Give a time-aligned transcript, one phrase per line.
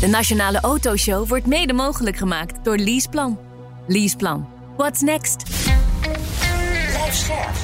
[0.00, 3.38] De Nationale Autoshow wordt mede mogelijk gemaakt door Leaseplan.
[3.86, 4.48] Leaseplan.
[4.76, 5.42] What's next?
[6.88, 7.54] Blijf scherp.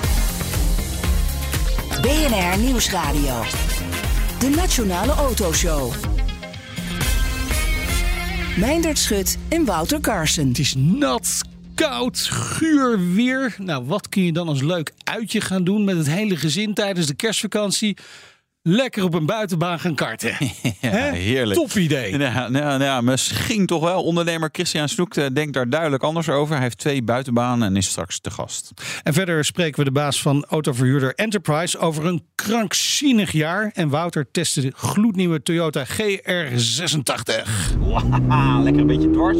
[2.02, 3.42] BNR Nieuwsradio.
[4.38, 5.92] De Nationale Autoshow.
[8.56, 10.48] Meindert Schut en Wouter Carson.
[10.48, 11.42] Het is nat,
[11.74, 13.54] koud, guur weer.
[13.58, 17.06] Nou, wat kun je dan als leuk uitje gaan doen met het hele gezin tijdens
[17.06, 17.96] de kerstvakantie?
[18.66, 20.36] Lekker op een buitenbaan gaan karten.
[20.80, 21.60] Ja, heerlijk.
[21.60, 22.18] Top idee.
[22.18, 24.02] Ja, nou, nou ja, misschien toch wel.
[24.02, 26.54] Ondernemer Christian Snoek eh, denkt daar duidelijk anders over.
[26.54, 28.72] Hij heeft twee buitenbanen en is straks te gast.
[29.02, 33.70] En verder spreken we de baas van autoverhuurder Enterprise over een krankzinnig jaar.
[33.74, 37.48] En Wouter testte de gloednieuwe Toyota GR86.
[38.28, 39.38] Wauw, lekker een beetje dwars.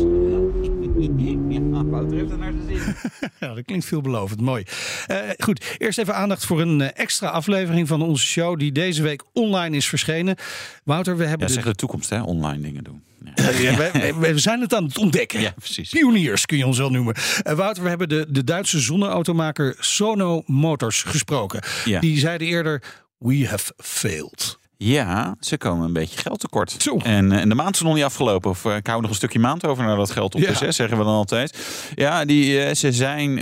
[1.48, 2.94] Ja, Wouter heeft er naar zijn zin.
[3.40, 4.40] Ja, dat klinkt veelbelovend.
[4.40, 4.64] Mooi.
[5.06, 9.02] Eh, goed, eerst even aandacht voor een eh, extra aflevering van onze show die deze
[9.02, 10.36] week online is verschenen.
[10.84, 11.74] Wouter, we Ja, hebben zeg de...
[11.74, 12.22] toekomst, hè?
[12.22, 13.02] Online dingen doen.
[13.34, 13.50] Ja.
[13.50, 15.40] Ja, we, we- we zijn het aan het ontdekken.
[15.40, 15.90] Ja, precies.
[15.90, 17.14] Pioniers kun je ons wel noemen.
[17.42, 21.62] Eh, Wouter, we hebben de, de Duitse zonneautomaker Sono Motors gesproken.
[21.84, 22.00] Ja.
[22.00, 22.82] Die zeiden eerder,
[23.18, 24.58] we have failed.
[24.84, 26.76] Ja, ze komen een beetje geld tekort.
[26.78, 26.96] Zo.
[26.96, 28.50] En, eh, en de maand is nog niet afgelopen.
[28.50, 30.48] Of eh, ik hou nog een stukje maand over naar dat geld op Ja.
[30.50, 31.58] is, hè, zeggen we dan altijd.
[31.94, 33.34] Ja, die, eh, ze zijn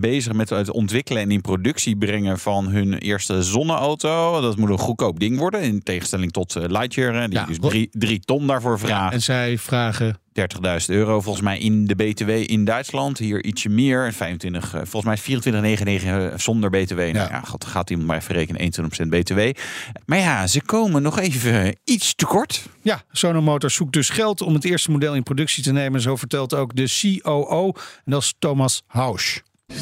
[0.00, 4.40] bezig met het ontwikkelen en in productie brengen van hun eerste zonneauto.
[4.40, 5.60] Dat moet een goedkoop ding worden.
[5.60, 9.12] In tegenstelling tot Lightyear, die Ja, dus drie, drie ton daarvoor vraagt.
[9.12, 10.44] En zij vragen 30.000
[10.86, 13.18] euro volgens mij in de BTW in Duitsland.
[13.18, 14.12] Hier ietsje meer.
[14.12, 16.96] 25, eh, volgens mij 24,99 zonder BTW.
[16.96, 19.40] Nou ja, gaat, gaat iemand maar even rekenen 21% BTW.
[20.06, 22.66] Maar ja, ze komen nog even iets tekort.
[22.82, 26.00] Ja, Sono Motors zoekt dus geld om het eerste model in productie te nemen.
[26.00, 27.72] Zo vertelt ook de COO.
[28.04, 29.38] En dat is Thomas Hausch.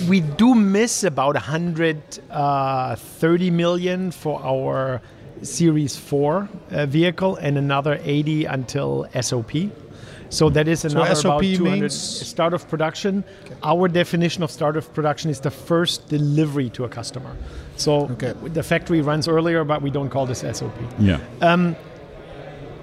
[0.09, 5.01] We do miss about 130 million for our
[5.43, 9.51] Series 4 uh, vehicle and another 80 until SOP.
[10.34, 13.25] So that is another SOP about 200 means- start of production.
[13.62, 17.31] Our definition of start of production is the first delivery to a customer.
[17.77, 18.06] So
[18.55, 20.77] the factory runs earlier, but we don't call this SOP.
[20.99, 21.19] Ja.
[21.41, 21.77] Um,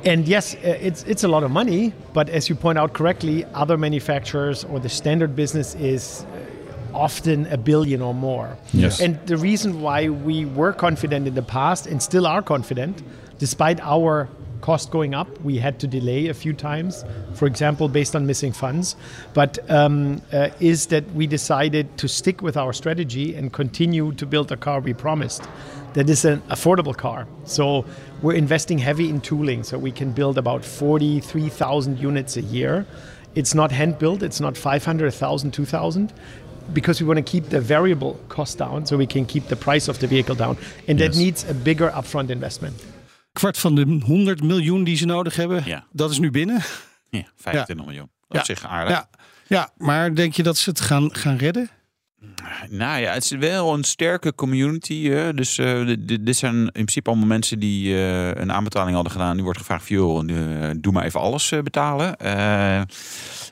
[0.03, 3.45] and yes, uh, it's it's a lot of money, but as you point out correctly,
[3.53, 8.57] other manufacturers or the standard business is uh, often a billion or more.
[8.73, 8.99] Yes.
[8.99, 13.03] And the reason why we were confident in the past and still are confident,
[13.37, 14.27] despite our
[14.61, 18.51] cost going up, we had to delay a few times, for example, based on missing
[18.53, 18.95] funds,
[19.33, 24.25] but um, uh, is that we decided to stick with our strategy and continue to
[24.25, 25.43] build a car we promised.
[25.93, 27.27] That is an affordable car.
[27.43, 27.85] So
[28.21, 32.85] we're investing heavy in tooling, so we can build about 43,000 units a year.
[33.35, 36.13] It's not hand built, it's not 500, 1,000, 2,000
[36.73, 39.87] because we want to keep the variable cost down so we can keep the price
[39.87, 40.57] of the vehicle down.
[40.87, 42.75] And that needs a bigger upfront investment.
[43.33, 45.85] Kwart van de 100 miljoen die ze nodig hebben, Ja.
[45.91, 46.61] dat is nu binnen.
[47.09, 48.09] Ja, 25 miljoen.
[48.27, 48.43] Op Ja.
[48.43, 48.93] zich aardig.
[48.95, 49.09] Ja,
[49.47, 51.69] ja, maar denk je dat ze het gaan, gaan redden?
[52.69, 55.09] Nou ja, het is wel een sterke community.
[55.09, 55.33] Hè?
[55.33, 59.35] Dus eh, dit- zijn in principe allemaal mensen die eh, een aanbetaling hadden gedaan.
[59.35, 62.15] Nu wordt gevraagd joh, eh, doe maar even alles betalen.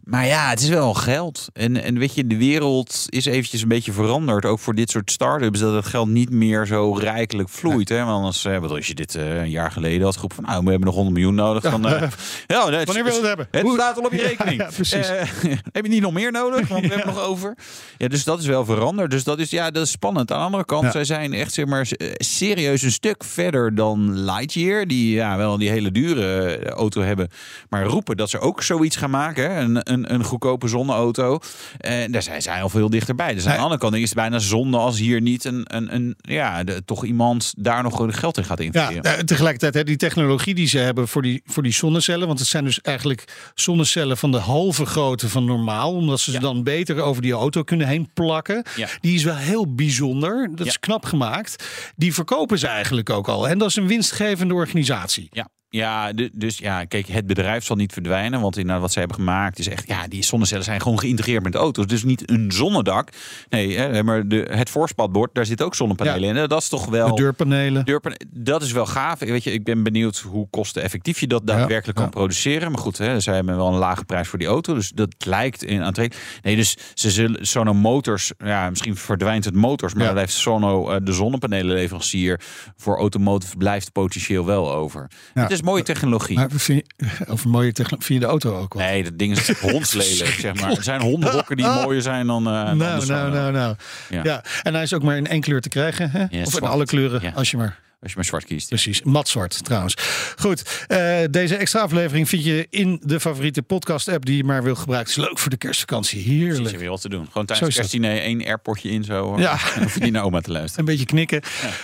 [0.09, 1.47] Maar ja, het is wel geld.
[1.53, 4.45] En, en weet je, de wereld is eventjes een beetje veranderd.
[4.45, 5.59] Ook voor dit soort start-ups.
[5.59, 7.89] Dat het geld niet meer zo rijkelijk vloeit.
[7.89, 7.97] Hè?
[7.97, 10.45] Want anders, eh, als je dit eh, een jaar geleden had geroepen van...
[10.45, 11.63] Nou, we hebben nog 100 miljoen nodig.
[11.63, 11.91] Dan, eh,
[12.47, 13.47] ja, nee, Wanneer wil je het hebben?
[13.51, 14.61] Het Hoe- staat al op je rekening.
[14.61, 15.09] Ja, precies.
[15.09, 15.21] Eh,
[15.71, 16.67] heb je niet nog meer nodig?
[16.67, 17.57] Want we hebben nog over.
[17.97, 19.11] Ja, dus dat is wel veranderd.
[19.11, 20.31] Dus dat is, ja, dat is spannend.
[20.31, 21.87] Aan de andere kant, zij zijn echt zeg maar,
[22.17, 24.87] serieus een stuk verder dan Lightyear.
[24.87, 27.27] Die ja, wel die hele dure auto hebben.
[27.69, 29.51] Maar roepen dat ze ook zoiets gaan maken.
[29.51, 29.59] hè.
[29.61, 31.39] Een, een, een goedkope zonneauto.
[31.77, 33.33] En daar zijn zij al veel dichterbij.
[33.33, 36.15] Dus aan de andere kant is het bijna zonde als hier niet een, een, een
[36.21, 39.03] ja, de, toch iemand daar nog geld in gaat Ja, investeren.
[39.03, 42.27] eh, tegelijkertijd hè, die technologie die ze hebben voor die, voor die zonnecellen.
[42.27, 45.93] Want het zijn dus eigenlijk zonnecellen van de halve grootte van normaal.
[45.93, 48.63] Omdat ze ze dan beter over die auto kunnen heen plakken.
[48.75, 48.87] Ja.
[48.99, 50.49] Die is wel heel bijzonder.
[50.49, 50.71] Dat Ja.
[50.71, 51.63] is knap gemaakt.
[51.95, 53.47] Die verkopen ze eigenlijk ook al.
[53.49, 55.27] En dat is een winstgevende organisatie.
[55.31, 55.47] Ja.
[55.71, 58.41] Ja, du- dus ja, kijk, het bedrijf zal niet verdwijnen.
[58.41, 59.87] Want inderdaad, wat ze hebben gemaakt is echt...
[59.87, 61.87] Ja, die zonnecellen zijn gewoon geïntegreerd met de auto's.
[61.87, 63.09] Dus niet een zonnedak.
[63.49, 66.37] Nee, hè, maar de, het voorspatbord, daar zit ook zonnepanelen in.
[66.37, 67.07] En dat is toch wel...
[67.15, 67.85] De deurpanelen.
[67.85, 69.19] Deurpan- dat is wel gaaf.
[69.19, 72.03] Weet je, ik ben benieuwd hoe kosteneffectief je dat daadwerkelijk ja.
[72.03, 72.71] kan produceren.
[72.71, 74.73] Maar goed, hè, zij hebben wel een lage prijs voor die auto.
[74.73, 76.39] Dus dat lijkt in aantrekkelijk.
[76.41, 80.07] Nee, dus ze zullen Sono Motors, ja, misschien verdwijnt het motors, maar Ja.
[80.07, 82.39] dan blijft Sono, eh, de zonnepanelenleverancier,
[82.75, 85.07] voor automotive blijft potentieel wel over.
[85.33, 85.41] Ja.
[85.41, 86.35] Het is mooie technologie.
[86.35, 88.83] Maar vind je, over mooie technologie, vind je de auto ook wel?
[88.85, 90.71] Nee, dat ding is hondslelijk, zeg maar.
[90.71, 93.75] Er zijn hondenbokken die mooier zijn dan, eh nou, nou, nou, nou.
[94.09, 94.23] Ja.
[94.23, 94.43] Ja.
[94.63, 96.11] en hij is ook maar in één kleur te krijgen.
[96.11, 96.25] Hè?
[96.29, 97.31] Ja, of in alle kleuren, Ja.
[97.35, 97.79] als je maar...
[98.01, 98.67] Als je maar zwart kiest.
[98.67, 99.95] Precies, matzwart trouwens.
[100.37, 104.75] Goed, eh, deze extra aflevering vind je in de favoriete podcast-app die je maar wil
[104.75, 105.11] gebruiken.
[105.11, 106.69] Het is leuk voor de kerstvakantie, Precies, heerlijk.
[106.71, 107.25] je weer wat te doen.
[107.31, 109.35] Gewoon tijdens kerstdiner één airportje in zo.
[109.39, 109.57] Ja.
[109.75, 110.79] En hoef je niet naar oma te luisteren.
[110.87, 111.41] Een beetje knikken,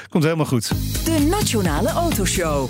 [0.09, 0.69] komt helemaal goed.
[1.05, 2.69] De Nationale Autoshow.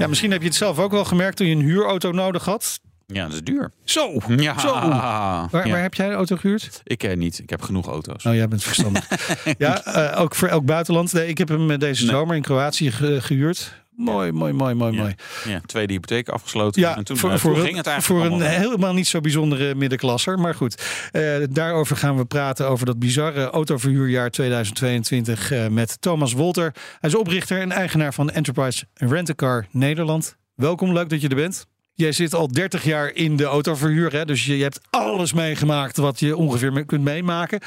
[0.00, 2.80] Ja, misschien heb je het zelf ook wel gemerkt toen je een huurauto nodig had.
[3.06, 3.72] Ja, dat is duur.
[3.84, 4.58] Zo, Ja.
[4.58, 4.72] zo.
[4.72, 5.72] Waar, Ja.
[5.72, 6.80] waar heb jij de auto gehuurd?
[6.84, 7.38] Ik eh, niet.
[7.38, 8.24] Ik heb genoeg auto's.
[8.26, 9.08] Oh, jij bent verstandig.
[9.58, 11.12] ja, eh, ook voor elk buitenland.
[11.12, 13.79] Nee, ik heb hem eh, deze zomer in Kroatië ge- gehuurd.
[14.04, 15.14] Mooi, mooi, mooi, mooi, mooi.
[15.48, 16.80] Ja, tweede hypotheek afgesloten.
[16.82, 18.60] Ja, en toen, voor, eh, voor, toen een- ging het voor eigenlijk een allemaal.
[18.68, 20.38] helemaal niet zo bijzondere middenklasser.
[20.38, 26.32] Maar goed, eh, daarover gaan we praten over dat bizarre autoverhuurjaar 2022 eh, met Thomas
[26.32, 26.74] Wolter.
[27.00, 30.36] Hij is oprichter en eigenaar van Enterprise Rent-A-Car Nederland.
[30.54, 31.66] Welkom, leuk dat je er bent.
[31.94, 34.24] Jij zit al 30 jaar in de autoverhuur, hè?
[34.24, 37.60] dus je, je hebt alles meegemaakt wat je ongeveer me- kunt meemaken.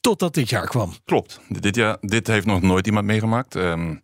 [0.00, 0.92] Totdat dit jaar kwam.
[1.04, 1.40] Klopt.
[1.48, 3.54] Dit, jaar, dit heeft nog nooit iemand meegemaakt.
[3.56, 3.94] Ehm,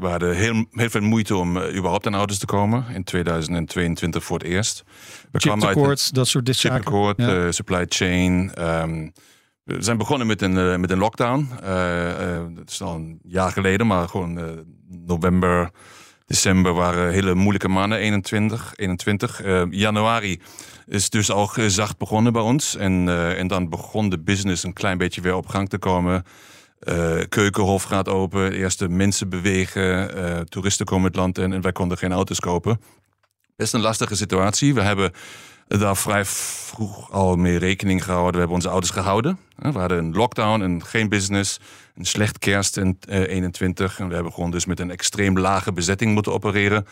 [0.00, 2.84] we hadden heel, heel veel moeite om eh, überhaupt aan auto's te komen.
[2.94, 4.84] In 2022 voor het eerst.
[5.32, 6.76] We kwamen uit een Chiptekort, dat soort zaken.
[6.76, 7.44] chiptekort, Ja.
[7.44, 8.54] eh, supply chain.
[8.54, 9.08] ehm,
[9.64, 11.48] we zijn begonnen met een, eh, met een lockdown.
[12.54, 14.64] Dat is al een jaar geleden, maar gewoon
[15.06, 15.70] november,
[16.26, 17.98] december waren hele moeilijke maanden.
[17.98, 19.40] 21, 21.
[19.42, 20.40] Eh, januari
[20.86, 22.76] is dus al zacht begonnen bij ons.
[22.76, 26.24] En, en dan begon de business een klein beetje weer op gang te komen.
[26.78, 31.72] Eh, Keukenhof gaat open, eerste mensen bewegen, eh, toeristen komen het land in en wij
[31.72, 32.80] konden geen auto's kopen.
[33.56, 34.74] Best een lastige situatie.
[34.74, 35.12] We hebben
[35.66, 38.32] daar vrij vroeg al mee rekening gehouden.
[38.32, 39.38] We hebben onze auto's gehouden.
[39.56, 41.60] Eh, We hadden een lockdown en geen business.
[41.94, 43.98] Een slecht kerst in eh, 21.
[43.98, 46.86] En we hebben gewoon dus met een extreem lage bezetting moeten opereren.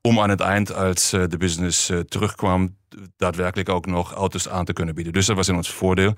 [0.00, 2.76] Om aan het eind, als de business terugkwam,
[3.16, 5.12] daadwerkelijk ook nog auto's aan te kunnen bieden.
[5.12, 6.14] Dus dat was in ons voordeel.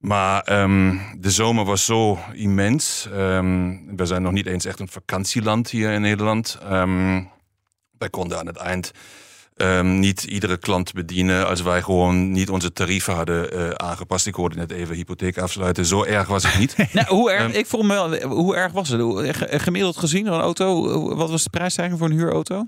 [0.00, 3.08] Maar ehm, de zomer was zo immens.
[3.12, 6.58] Ehm, we zijn nog niet eens echt een vakantieland hier in Nederland.
[6.62, 7.22] Ehm,
[7.98, 8.92] wij konden aan het eind
[9.82, 14.26] niet iedere klant bedienen als wij gewoon niet onze tarieven hadden eh, aangepast.
[14.26, 15.86] Ik hoorde net even hypotheek afsluiten.
[15.86, 16.76] Zo erg was het niet.
[16.92, 19.02] Nou, hoe erg, ik vroeg me hoe erg was het?
[19.62, 22.66] Gemiddeld gezien, een auto, wat was de prijsstijging voor een huurauto?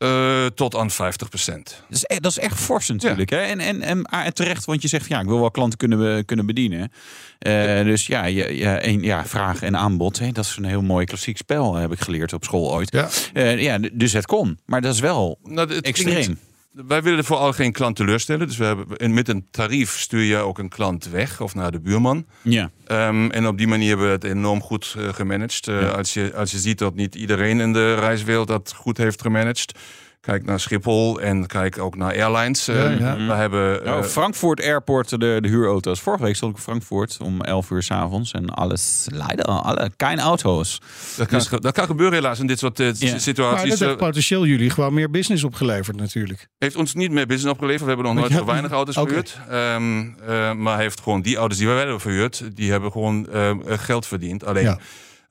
[0.00, 1.82] Eh, tot aan 50 procent.
[1.88, 3.30] Dat is, e- dat is echt fors natuurlijk.
[3.30, 3.36] Hè?
[3.36, 6.24] En, en, en, ah, en terecht, want je zegt, ja, ik wil wel klanten kunnen,
[6.24, 6.92] kunnen bedienen.
[7.38, 10.18] Eh, dus ja, je, je, een, ja, vraag en aanbod.
[10.18, 10.32] Hè?
[10.32, 12.92] Dat is een heel mooi klassiek spel, heb ik geleerd op school ooit.
[12.92, 13.08] Ja.
[13.32, 14.58] Eh, ja, dus het kon.
[14.66, 16.14] Maar dat is wel Nou, het extreem.
[16.22, 16.40] klinkt-
[16.72, 18.46] Wij willen vooral geen klant teleurstellen.
[18.46, 21.70] Dus we hebben, en met een tarief stuur je ook een klant weg of naar
[21.70, 22.26] de buurman.
[22.42, 22.70] Ja.
[22.86, 25.68] Ehm, en op die manier hebben we het enorm goed eh, gemanaged.
[25.68, 29.22] Eh, als, je, als je ziet dat niet iedereen in de reiswereld dat goed heeft
[29.22, 29.78] gemanaged.
[30.20, 32.64] Kijk naar Schiphol en kijk ook naar airlines.
[32.66, 33.16] Ja, Eh, ja.
[33.26, 33.84] We hebben...
[33.84, 36.00] Nou, eh, Frankfurt Airport, de, de huurauto's.
[36.00, 38.32] Vorige week stond ik in Frankfurt om 11 uur s'avonds.
[38.32, 40.80] En alles, leider, alle, geen auto's.
[41.16, 43.10] dat, kan, ge- dat kan gebeuren helaas in dit soort eh, Ja.
[43.10, 43.70] Maar situaties.
[43.70, 46.48] dat heeft Eh, potentieel jullie gewoon meer business opgeleverd natuurlijk.
[46.58, 47.82] heeft ons niet meer business opgeleverd.
[47.82, 49.06] We hebben nog nooit zo weinig auto's Oké.
[49.06, 49.38] verhuurd.
[49.48, 53.50] Ehm, eh, maar heeft gewoon die auto's die wij hebben verhuurd, die hebben gewoon eh,
[53.66, 54.44] geld verdiend.
[54.44, 54.78] Alleen Ja.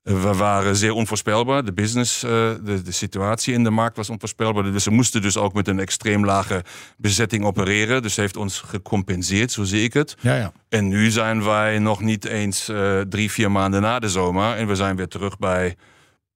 [0.01, 1.65] We waren zeer onvoorspelbaar.
[1.65, 2.29] De business, eh,
[2.63, 4.63] de, de situatie in de markt was onvoorspelbaar.
[4.63, 6.63] Dus we moesten dus ook met een extreem lage
[6.97, 8.01] bezetting opereren.
[8.01, 10.15] Dus heeft ons gecompenseerd, zo zie ik het.
[10.21, 10.51] Ja, ja.
[10.69, 14.55] En nu zijn wij nog niet eens eh, drie, vier maanden na de zomer.
[14.55, 15.75] En we zijn weer terug bij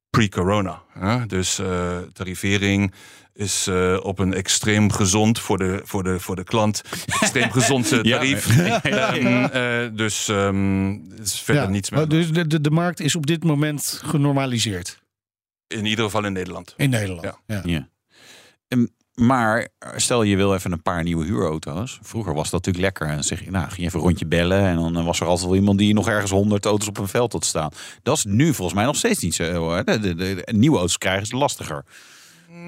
[0.10, 0.82] pre-corona.
[1.00, 1.26] hè.
[1.26, 2.94] Dus eh tarivering
[3.34, 6.82] is eh, op een extreem gezond voor de, voor de, voor de klant.
[7.22, 8.18] Extreem gezond eh, Ja.
[8.18, 8.48] tarief.
[8.58, 10.30] Ehm, eh, dus
[11.24, 12.00] is verder niets meer.
[12.00, 15.00] Maar Dus de, de, de markt is op dit moment genormaliseerd
[15.68, 16.74] In ieder geval in Nederland.
[16.78, 17.22] in Nederland.
[17.24, 17.38] Ja.
[17.48, 17.62] Ja.
[17.66, 17.88] Ja.
[18.68, 22.00] Ehm, maar stel je wil even een paar nieuwe huurauto's.
[22.02, 23.08] Vroeger was dat natuurlijk lekker.
[23.08, 24.60] En dan zeg je, nou, ging je even een rondje bellen.
[24.66, 27.34] En dan was er altijd wel iemand die nog ergens honderd auto's op een veld
[27.34, 27.72] had staan.
[28.04, 29.52] Dat is nu volgens mij nog steeds niet zo.
[29.54, 29.84] Hoor.
[29.86, 31.86] De, de, de- de nieuwe auto's krijgen is lastiger.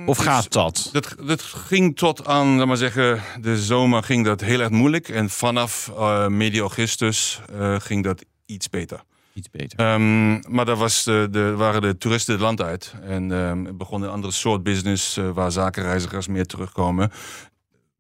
[0.06, 0.90] Of gaat dat?
[0.92, 5.10] Dat, dat ging tot aan, laat maar zeggen, de zomer ging dat heel erg moeilijk.
[5.10, 9.04] En vanaf eh medio augustus eh, ging dat iets beter.
[9.34, 9.80] Iets beter.
[9.80, 12.94] Ehm, maar daar was de, de, waren de toeristen het land uit.
[13.04, 17.12] En um, begon een andere soort business uh, waar zakenreizigers meer terugkomen.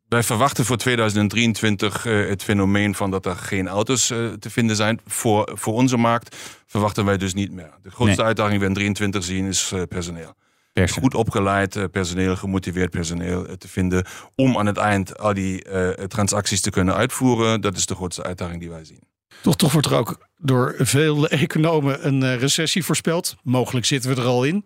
[0.08, 4.75] Wij verwachten voor 2023 uh, het fenomeen van dat er geen auto's uh, te vinden
[4.75, 5.00] zijn.
[5.06, 7.74] Voor, voor onze markt verwachten wij dus niet meer.
[7.82, 8.27] De grootste nee.
[8.27, 10.36] uitdaging die we in 2023 zien is uh, personeel.
[10.75, 11.01] Persen.
[11.01, 14.05] Goed opgeleid uh, personeel, gemotiveerd personeel uh, te vinden.
[14.36, 15.63] Om aan het eind al die
[16.08, 17.62] transacties te kunnen uitvoeren.
[17.62, 19.01] Dat is de grootste uitdaging die wij zien.
[19.41, 23.36] Toch, toch wordt er ook door veel economen een recessie voorspeld.
[23.44, 24.65] Mogelijk zitten we er al in.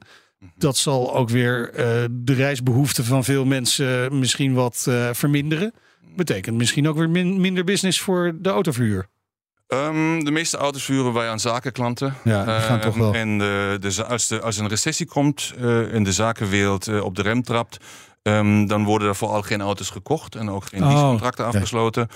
[0.57, 5.73] Dat zal ook weer uh, de reisbehoeften van veel mensen misschien wat uh, verminderen.
[6.15, 9.07] Betekent misschien ook weer min, minder business voor de autoverhuur.
[9.73, 12.13] Um, de meeste auto's vuren wij aan zakenklanten.
[12.23, 13.13] Ja, gaan uh, toch wel.
[13.13, 15.53] En de, de, als, de, als een recessie komt
[15.91, 17.77] en de zakenwereld op de rem trapt,
[18.37, 22.07] um, dan worden er vooral geen auto's gekocht en ook geen leasecontracten oh, afgesloten.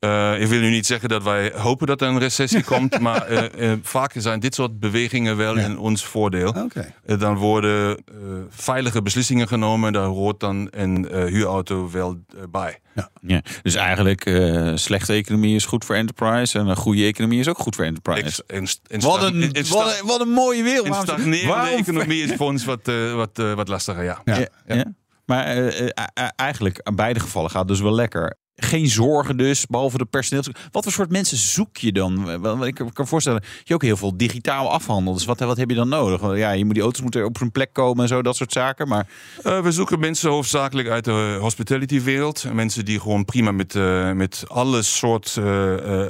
[0.00, 3.30] Uh, ik wil nu niet zeggen dat wij hopen dat er een recessie komt, maar
[3.30, 5.64] uh, uh, vaak zijn dit soort bewegingen wel ja.
[5.64, 6.48] in ons voordeel.
[6.48, 6.94] Okay.
[7.18, 8.04] dan worden
[8.50, 12.18] veilige beslissingen genomen, daar hoort dan een huurauto wel
[12.50, 12.78] bij.
[12.94, 13.10] Ja.
[13.20, 13.42] ja.
[13.62, 14.30] Dus eigenlijk
[14.74, 18.44] slechte economie is goed voor enterprise en een goede economie is ook goed voor enterprise.
[18.46, 20.86] Wat, een, in wat, een, wat een mooie wereld.
[20.86, 24.22] Een stagnerende economie is voor ons wat, wat, wat lastiger, ja.
[24.24, 24.84] ja.
[25.28, 25.44] Maar
[26.36, 30.42] eigenlijk, aan beide gevallen gaat het dus wel lekker geen zorgen dus, behalve de personeel.
[30.70, 32.34] Wat voor soort mensen zoek je dan?
[32.64, 35.16] Ik kan voorstellen je ook heel veel digitaal afhandelt.
[35.16, 36.36] Dus wat, wat heb je dan nodig?
[36.36, 38.88] Ja, je moet, die auto's moeten op zijn plek komen en zo, dat soort zaken.
[38.88, 39.06] Maar...
[39.42, 42.52] We zoeken mensen hoofdzakelijk uit de hospitality-wereld.
[42.52, 43.74] Mensen die gewoon prima met,
[44.14, 45.40] met alle soort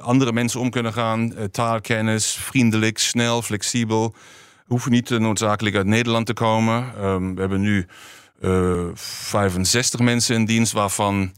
[0.00, 1.32] andere mensen om kunnen gaan.
[1.50, 4.14] taalkennis, vriendelijk, snel, flexibel.
[4.66, 7.04] Hoeven niet noodzakelijk uit Nederland te komen.
[7.04, 7.86] Um, we hebben nu
[8.94, 11.32] 65 mensen in dienst, waarvan...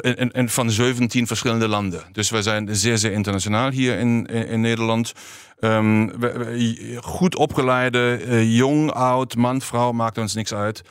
[0.00, 2.02] En, en, van 17 verschillende landen.
[2.12, 5.12] Dus wij zijn zeer, zeer internationaal hier in, in, Nederland.
[5.60, 10.82] Um, we, goed opgeleide, uh, jong, oud, man, vrouw, maakt ons niks uit.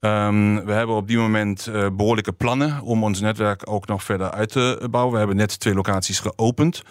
[0.00, 4.30] Um, we hebben op die moment uh, behoorlijke plannen om ons netwerk ook nog verder
[4.30, 5.12] uit te bouwen.
[5.12, 6.82] We hebben net twee locaties geopend.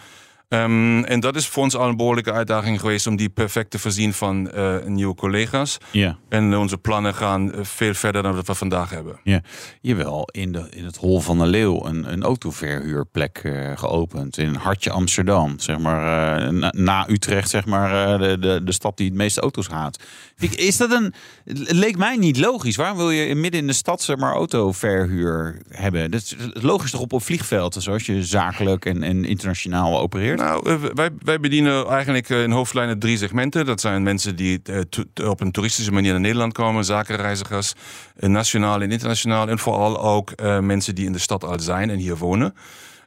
[0.48, 3.78] Um, en dat is voor ons al een behoorlijke uitdaging geweest om die perfect te
[3.78, 5.78] voorzien van uh, nieuwe collega's.
[5.90, 6.18] Ja.
[6.28, 9.20] En onze plannen gaan veel verder dan wat we vandaag hebben.
[9.22, 9.40] Ja.
[9.80, 14.54] Jawel, in, de, in het Hol van de Leeuw een, een autoverhuurplek uh, geopend in
[14.54, 15.58] Hartje Amsterdam.
[15.58, 19.40] Zeg maar, uh, na, na, Utrecht, zeg maar, de, de, de stad die het meeste
[19.40, 20.02] auto's haat.
[20.38, 21.14] Is dat een.
[21.44, 22.76] Het leek mij niet logisch.
[22.76, 26.10] Waarom wil je midden in de stad zeg maar autoverhuur hebben?
[26.10, 30.37] Dat is logisch toch op een vliegveld, zoals je zakelijk en, en internationaal opereert?
[30.38, 33.66] Nou, wij, wij bedienen eigenlijk in hoofdlijnen drie segmenten.
[33.66, 34.62] Dat zijn mensen die
[35.24, 37.72] op een toeristische manier naar Nederland komen, zakenreizigers,
[38.16, 39.48] nationaal en internationaal.
[39.48, 42.54] En vooral ook uh, mensen die in de stad al zijn en hier wonen.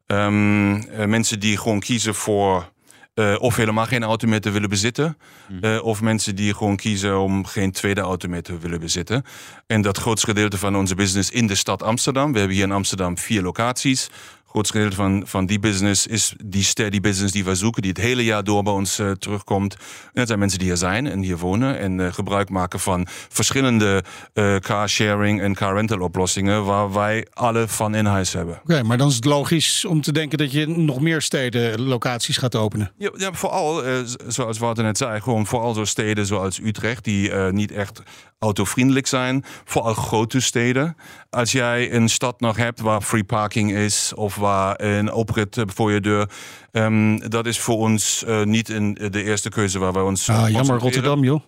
[0.07, 2.71] Um, uh, mensen die gewoon kiezen voor
[3.15, 5.17] uh, of helemaal geen auto meer te willen bezitten.
[5.61, 9.23] Uh, of mensen die gewoon kiezen om geen tweede auto meer te willen bezitten.
[9.67, 12.31] En dat grootste gedeelte van onze business in de stad Amsterdam.
[12.31, 14.09] We hebben hier in Amsterdam vier locaties
[14.51, 18.01] grootste gedeelte van, van die business is die steady business die we zoeken, die het
[18.01, 19.73] hele jaar door bij ons uh, terugkomt.
[19.73, 19.79] En
[20.13, 24.03] dat zijn mensen die hier zijn en hier wonen en uh, gebruik maken van verschillende
[24.33, 28.55] uh, carsharing en car rental oplossingen waar wij alle van in huis hebben.
[28.55, 31.81] Oké, okay, maar dan is het logisch om te denken dat je nog meer steden
[31.81, 32.91] locaties gaat openen.
[32.97, 33.83] Ja, ja vooral,
[34.27, 38.01] zoals Wouter net zei, gewoon vooral zo steden zoals Utrecht die niet echt
[38.39, 39.43] autovriendelijk zijn.
[39.65, 40.95] Vooral grote steden.
[41.29, 45.91] Als jij een stad nog hebt waar free parking is of waar een oprit voor
[45.91, 46.29] je deur.
[46.71, 50.29] Um, dat is voor ons uh, niet in de eerste keuze waar wij ons.
[50.29, 51.41] Ah, jammer Rotterdam, joh.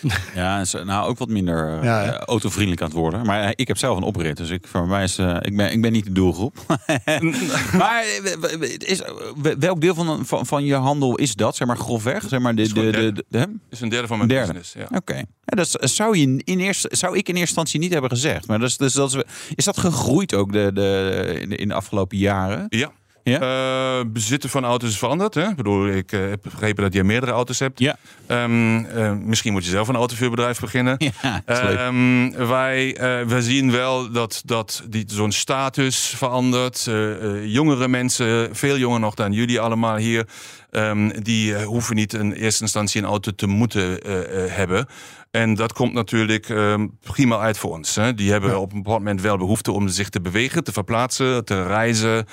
[0.34, 2.18] Ja, is nou ook wat minder uh, ja, ja.
[2.18, 3.26] autovriendelijk aan het worden.
[3.26, 5.72] Maar uh, ik heb zelf een oprit, dus ik, voor mij is, uh, ik, ben,
[5.72, 6.56] ik ben niet de doelgroep.
[7.78, 8.04] maar
[8.78, 9.02] is,
[9.58, 11.56] welk deel van, van, van je handel is dat?
[11.56, 12.24] Zeg maar grofweg?
[12.28, 14.52] Zeg maar de, is, de, de, de, de, is een derde van mijn derde.
[14.52, 14.72] business.
[14.72, 14.84] Ja.
[14.84, 14.96] Oké.
[14.96, 15.24] Okay.
[15.44, 18.46] Ja, dat zou, je in eerste, zou ik in eerste instantie niet hebben gezegd.
[18.46, 19.22] Maar dat is, dus dat is,
[19.54, 22.66] is dat gegroeid ook de, de, in, de, in de afgelopen jaren?
[22.68, 22.92] Ja.
[23.22, 23.40] Ja?
[24.00, 25.34] Uh, bezitten van auto's is veranderd.
[25.34, 25.48] Hè?
[25.48, 27.78] Ik bedoel, ik uh, heb begrepen dat je meerdere auto's hebt.
[27.78, 27.96] Ja.
[28.28, 30.96] Um, uh, misschien moet je zelf een autovuurbedrijf beginnen.
[31.22, 36.90] Ja, um, wij, wij zien wel dat, dat zo'n status verandert.
[37.44, 40.26] jongere mensen, veel jonger nog dan jullie allemaal hier,
[40.70, 43.98] um, die hoeven niet in eerste instantie een auto te moeten
[44.50, 44.86] hebben.
[45.32, 47.94] En dat komt natuurlijk um, prima uit voor ons.
[47.94, 48.14] Hè?
[48.14, 48.58] Die hebben ja.
[48.58, 52.26] op een bepaald moment wel behoefte om zich te bewegen, te verplaatsen, te reizen.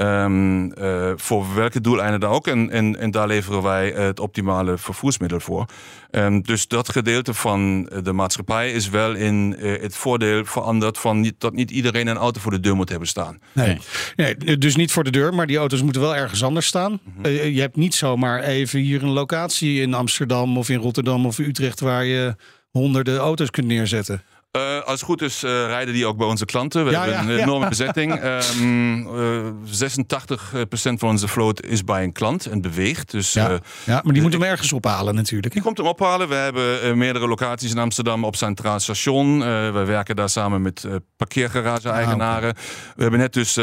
[0.00, 2.46] Um, uh, voor welke doeleinden dan ook.
[2.46, 5.66] En, en, en daar leveren wij het optimale vervoersmiddel voor.
[6.10, 11.20] Um, dus dat gedeelte van de maatschappij is wel in uh, het voordeel veranderd van
[11.20, 13.38] niet, dat niet iedereen een auto voor de deur moet hebben staan.
[13.52, 13.78] Nee.
[14.16, 16.92] nee, dus niet voor de deur, maar die auto's moeten wel ergens anders staan.
[16.92, 17.26] Mm -hmm.
[17.26, 21.38] uh, je hebt niet zomaar even hier een locatie in Amsterdam of in Rotterdam of
[21.38, 22.34] Utrecht waar je
[22.70, 24.22] honderden auto's kunt neerzetten.
[24.56, 26.84] Uh, als het goed is, uh, rijden die ook bij onze klanten.
[26.84, 27.68] We ja, hebben ja, een enorme ja.
[27.76, 28.24] bezetting.
[28.60, 33.10] Um, uh, 86% van onze vloot is bij een klant en beweegt.
[33.10, 33.58] Dus, ja.
[33.84, 35.52] ja, maar die moet hem ergens ophalen natuurlijk.
[35.52, 36.28] Die komt hem ophalen.
[36.28, 39.38] We hebben meerdere locaties in Amsterdam op Centraal Station.
[39.72, 42.54] we werken daar samen met parkeergarage-eigenaren.
[42.54, 42.92] Ah, okay.
[42.96, 43.54] We hebben net dus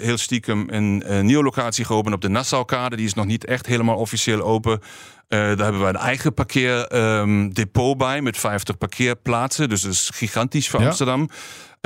[0.00, 2.96] heel stiekem een, een nieuwe locatie geopend op de Nassaukade.
[2.96, 4.80] Die is nog niet echt helemaal officieel open.
[5.28, 9.68] Uh, daar hebben we een eigen parkeerdepot um, bij met 50 parkeerplaatsen.
[9.68, 10.86] Dus dat is gigantisch voor ja.
[10.86, 11.28] Amsterdam.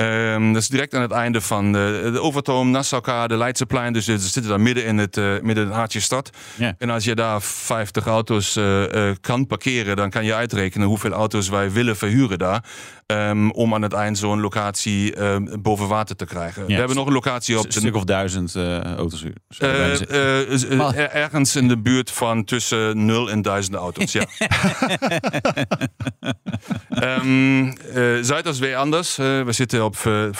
[0.00, 3.92] Um, dat is direct aan het einde van de, de Overtoom, Nassaukade, Leidseplein.
[3.92, 6.30] Dus we zitten daar midden in het, uh, midden in het hartje stad.
[6.78, 11.10] En als je daar 50 auto's uh, uh, kan parkeren, dan kan je uitrekenen hoeveel
[11.10, 12.64] auto's wij willen verhuren daar.
[13.06, 16.66] Um, om aan het eind zo'n locatie um, boven water te krijgen.
[16.66, 17.64] We hebben nog een locatie op.
[17.64, 18.56] Een stuk of duizend
[18.96, 19.24] auto's.
[21.12, 24.12] ergens in de buurt van tussen 0 en duizenden auto's.
[24.12, 24.24] ja.
[28.22, 29.16] Zuidas weer anders.
[29.16, 29.97] we zitten op,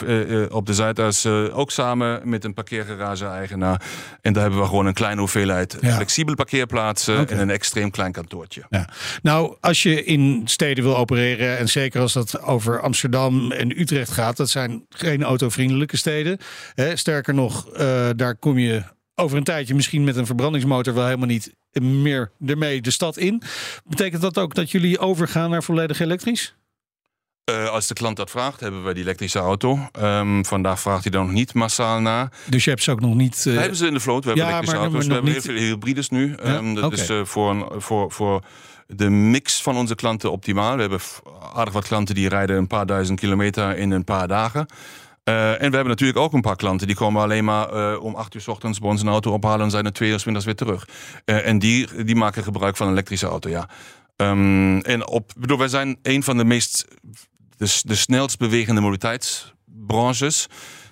[0.07, 3.83] uh, op de Zuidas ook samen met een parkeergarage-eigenaar.
[4.21, 5.95] En daar hebben we gewoon een kleine hoeveelheid ja.
[5.95, 7.37] flexibele parkeerplaatsen okay.
[7.37, 8.62] en een extreem klein kantoortje.
[8.71, 8.88] Ja.
[9.23, 14.11] Nou, als je in steden wil opereren, en zeker als dat over Amsterdam en Utrecht
[14.11, 16.38] gaat, dat zijn geen autovriendelijke steden.
[16.75, 18.83] Hè, sterker nog, uh, daar kom je
[19.14, 23.43] over een tijdje misschien met een verbrandingsmotor wel helemaal niet meer ermee de stad in.
[23.85, 26.57] Betekent dat ook dat jullie overgaan naar volledig elektrisch?
[27.49, 29.78] Uh, als de klant dat vraagt, hebben we die elektrische auto.
[30.00, 32.31] Um, vandaag vraagt hij dan nog niet massaal na.
[32.49, 33.45] Dus je hebt ze ook nog niet.
[33.49, 33.55] Uh...
[33.55, 34.25] We hebben ze in de vloot.
[34.25, 35.07] We hebben ja, elektrische auto's.
[35.07, 35.45] We hebben niet...
[35.45, 36.35] heel veel hybrides nu.
[36.43, 36.57] Ja?
[36.57, 36.99] Um, dat okay.
[36.99, 38.45] is uh, voor, een, voor, voor
[38.87, 40.75] de mix van onze klanten optimaal.
[40.75, 41.00] We hebben
[41.55, 44.67] aardig wat klanten die rijden een paar duizend kilometer in een paar dagen.
[45.25, 48.14] Uh, en we hebben natuurlijk ook een paar klanten die komen alleen maar uh, om
[48.14, 50.45] acht uur s ochtends bij ons een auto ophalen en zijn er twee uur middags
[50.45, 50.88] weer terug.
[51.25, 53.69] Uh, en die, die maken gebruik van een elektrische auto, ja.
[54.17, 56.87] Um, en op, bedoel, wij zijn een van de meest
[57.58, 60.46] de, de snelst bewegende mobiliteitsbranches.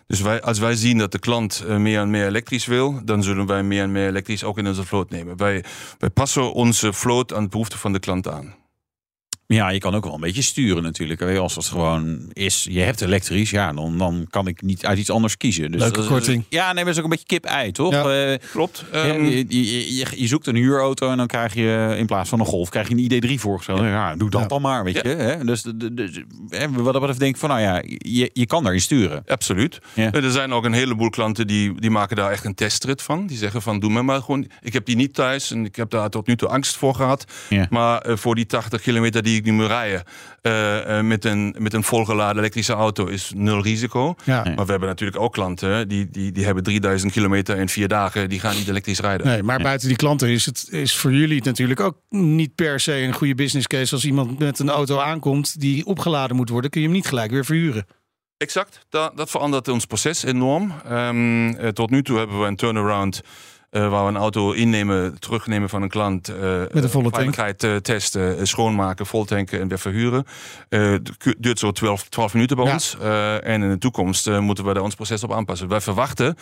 [0.07, 3.47] Dus wij, als wij zien dat de klant meer en meer elektrisch wil, dan zullen
[3.47, 5.37] wij meer en meer elektrisch ook in onze vloot nemen.
[5.37, 5.65] Wij,
[5.99, 8.55] wij passen onze vloot aan de behoeften van de klant aan.
[9.49, 11.23] Ja, je kan ook wel een beetje sturen natuurlijk.
[11.23, 15.11] Als het gewoon is, je hebt elektrisch, ja, dan, dan kan ik niet uit iets
[15.11, 15.73] anders kiezen.
[15.73, 16.45] Dus Leuke korting.
[16.49, 17.93] Ja, nee, maar dat is ook een beetje kip-ei, toch?
[17.93, 18.85] Ja, uh, klopt.
[18.95, 22.41] Um, je, je, je, je, zoekt een huurauto en dan krijg je in plaats van
[22.41, 23.79] een Golf krijg je een ID3 voorgesteld.
[23.79, 24.47] Ja, ja doe dat ja.
[24.47, 25.09] dan maar, weet je.
[25.09, 25.45] Hè?
[25.45, 26.25] Dus, de, de,
[26.71, 29.23] wat dat betreft denk ik van, nou ja, je, je kan daarin sturen.
[29.27, 29.79] Absoluut.
[29.95, 33.27] Er zijn ook een heleboel klanten die, die maken daar echt een testrit van.
[33.27, 34.47] Die zeggen van, doe me maar gewoon.
[34.61, 37.25] Ik heb die niet thuis en ik heb daar tot nu toe angst voor gehad.
[37.71, 40.03] Maar uh, voor die 80 kilometer die ik nu moet rijden,
[40.43, 44.15] uh, met, een, met een volgeladen elektrische auto is nul risico.
[44.25, 44.43] Ja.
[44.43, 48.29] Maar we hebben natuurlijk ook klanten die, die, die hebben 3000 kilometer in vier dagen.
[48.29, 49.27] Die gaan niet elektrisch rijden.
[49.27, 52.95] Nee, maar buiten die klanten is het is voor jullie natuurlijk ook niet per se
[52.95, 53.95] een goede business case.
[53.95, 57.31] Als iemand met een auto aankomt die opgeladen moet worden, kun je hem niet gelijk
[57.31, 57.87] weer verhuren.
[58.37, 60.73] Exact, dat, dat verandert ons proces enorm.
[60.91, 63.23] Um, tot nu toe hebben we een turnaround
[63.77, 66.31] uh, waar we een auto innemen, terugnemen van een klant.
[66.31, 66.37] Uh,
[66.73, 67.85] Met een volle veiligheid tank.
[67.85, 70.25] testen, schoonmaken, voltanken en weer verhuren.
[70.69, 72.73] Het duurt zo 12, 12 minuten bij ja.
[72.73, 72.97] ons.
[73.43, 75.69] en in de toekomst moeten we daar ons proces op aanpassen.
[75.69, 76.37] Wij verwachten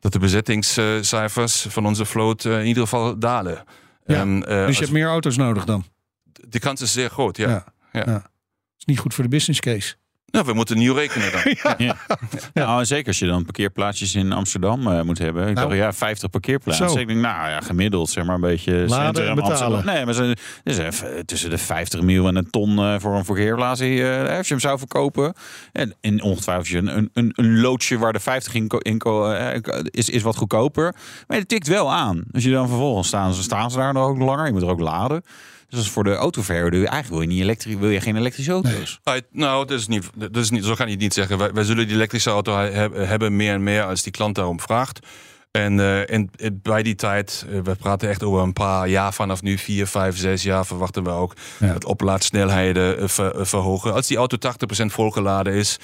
[0.00, 3.64] dat de bezettingscijfers van onze vloot in ieder geval dalen.
[4.06, 4.20] Ja.
[4.20, 5.84] Um, dus je hebt meer auto's nodig dan?
[6.48, 7.48] De kans is zeer groot, ja.
[7.48, 7.64] ja.
[7.92, 8.02] ja.
[8.06, 8.30] ja.
[8.78, 9.94] is niet goed voor de business case.
[10.30, 11.40] Nou, we moeten nieuw rekenen dan.
[11.44, 11.74] ja.
[11.88, 11.96] Ja.
[12.54, 12.64] Ja.
[12.64, 15.48] Nou, zeker als je dan parkeerplaatsjes in Amsterdam uh, moet hebben.
[15.48, 16.90] Ik nou, dacht, ja, 50 parkeerplaatsen.
[16.90, 16.98] Zo.
[16.98, 19.84] Ik denk, nou ja, gemiddeld zeg maar een beetje Laden en Amsterdam.
[19.84, 23.24] Nee, maar ze is even tussen de 50 mil en een ton uh, voor een
[23.24, 23.80] parkeerplaats.
[23.80, 25.34] Uh, als je hem zou verkopen.
[25.72, 29.02] En, en ongetwijfeld een, een, een, een loodje waar de 50 in, in
[29.90, 30.94] is, is wat goedkoper.
[31.26, 32.24] Maar het tikt wel aan.
[32.32, 34.46] Als je dan vervolgens staan, ze staan ze daar nog ook langer.
[34.46, 35.22] Je moet er ook laden.
[35.68, 39.00] Dus als voor de autoverhuurder, eigenlijk wil je, niet elektrisch, wil je geen elektrische auto's.
[39.04, 39.22] Nee.
[39.30, 41.38] Nou, dat is niet, dat is niet, zo kan je het niet zeggen.
[41.38, 42.56] Wij, wij zullen die elektrische auto
[42.92, 45.06] hebben meer en meer als die klant daarom vraagt.
[45.50, 49.12] En, uh, en, en, bij die tijd, uh, we praten echt over een paar jaar
[49.12, 51.72] vanaf nu, vier, vijf, zes jaar, verwachten we ook ja.
[51.72, 53.92] dat oplaadsnelheden uh, ver, verhogen.
[53.92, 55.78] Als die auto 80% volgeladen is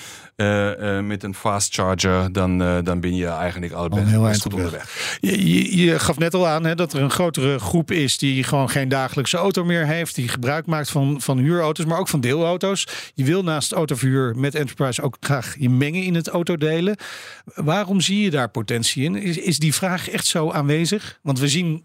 [1.02, 5.18] met een fast charger, dan, dan ben je eigenlijk al, al heel eind goed onderweg.
[5.20, 8.44] Je, je, je, gaf net al aan hè, dat er een grotere groep is die
[8.44, 12.20] gewoon geen dagelijkse auto meer heeft, die gebruik maakt van, van huurauto's, maar ook van
[12.20, 12.86] deelauto's.
[13.14, 16.96] Je wil naast autoverhuur met Enterprise ook graag je mengen in het autodelen.
[17.44, 19.16] Waarom zie je daar potentie in?
[19.16, 21.18] Is, is die vraag echt zo aanwezig?
[21.22, 21.84] Want we zien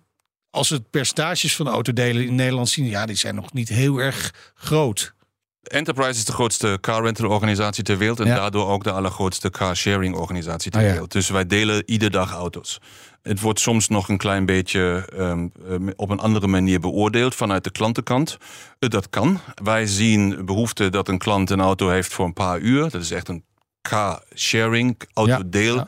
[0.50, 3.98] als we het percentages van autodelen in Nederland zien, ja, die zijn nog niet heel
[3.98, 5.14] erg groot.
[5.64, 8.36] Enterprise is de grootste car rental organisatie ter wereld en Ja.
[8.36, 10.92] daardoor ook de allergrootste car sharing organisatie ter Ah, ja.
[10.92, 11.12] wereld.
[11.12, 12.80] Dus wij delen iedere dag auto's.
[13.22, 17.64] Het wordt soms nog een klein beetje ehm, eh, op een andere manier beoordeeld vanuit
[17.64, 18.38] de klantenkant.
[18.80, 19.40] Eh, Dat kan.
[19.64, 22.90] Wij zien behoefte dat een klant een auto heeft voor een paar uur.
[22.90, 23.44] Dat is echt een
[23.82, 25.88] car sharing, autodeel Ja,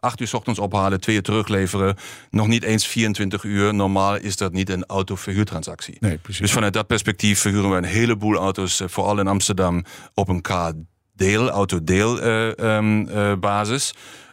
[0.00, 0.08] ja, ja, activiteit.
[0.10, 1.96] Acht uur 's ochtends ophalen, twee uur terugleveren.
[2.30, 3.74] Nog niet eens 24 uur.
[3.74, 5.96] Normaal is dat niet een autoverhuurtransactie.
[6.00, 6.40] Nee, precies.
[6.40, 9.84] Dus vanuit dat perspectief verhuren we een heleboel auto's, eh, vooral in Amsterdam,
[10.14, 13.32] op een K-deel, autodeel ehm, eh,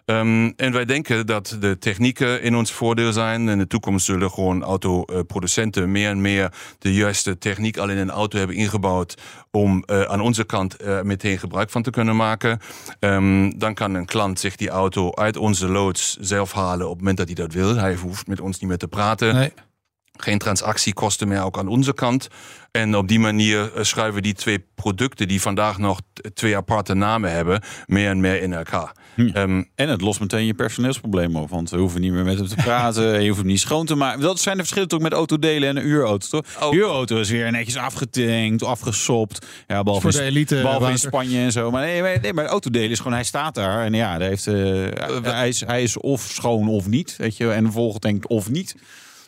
[0.08, 3.50] Ehm, en wij denken dat de technieken in ons voordeel zijn.
[3.50, 8.10] In de toekomst zullen gewoon autoproducenten meer en meer de juiste techniek al in een
[8.10, 12.60] auto hebben ingebouwd om eh, aan onze kant eh, meteen gebruik van te kunnen maken.
[13.00, 17.00] Ehm, dan kan een klant zich die auto uit onze loods zelf halen op het
[17.00, 17.76] moment dat hij dat wil.
[17.76, 19.36] Hij hoeft met ons niet meer te praten.
[19.36, 19.54] Nee.
[20.18, 22.28] Geen transactiekosten meer, ook aan onze kant.
[22.72, 26.00] En op die manier eh, schuiven die twee producten, die vandaag nog
[26.34, 28.92] twee aparte namen hebben, meer en meer in elkaar.
[29.34, 31.50] Ehm, En het lost meteen je personeelsprobleem op.
[31.50, 33.14] Want we hoeven niet meer met hem te praten.
[33.14, 34.22] en je hoeft hem niet schoon te maken.
[34.22, 36.46] Dat zijn de verschillen toch met autodelen en een uurauto, toch?
[36.64, 36.70] Oh.
[36.72, 39.46] Huurauto is weer netjes afgetankt, afgesopt.
[39.68, 40.98] Ja, behalve, Voor de in- elite, behalve in.
[41.00, 41.72] Spanje en zo.
[41.72, 43.86] Maar nee, maar, nee, maar autodelen is gewoon, hij staat daar.
[43.86, 44.54] En ja, hij, heeft, eh,
[45.24, 47.16] hij, is, hij is of schoon of niet.
[47.18, 48.76] Weet je, en volgetankt of niet.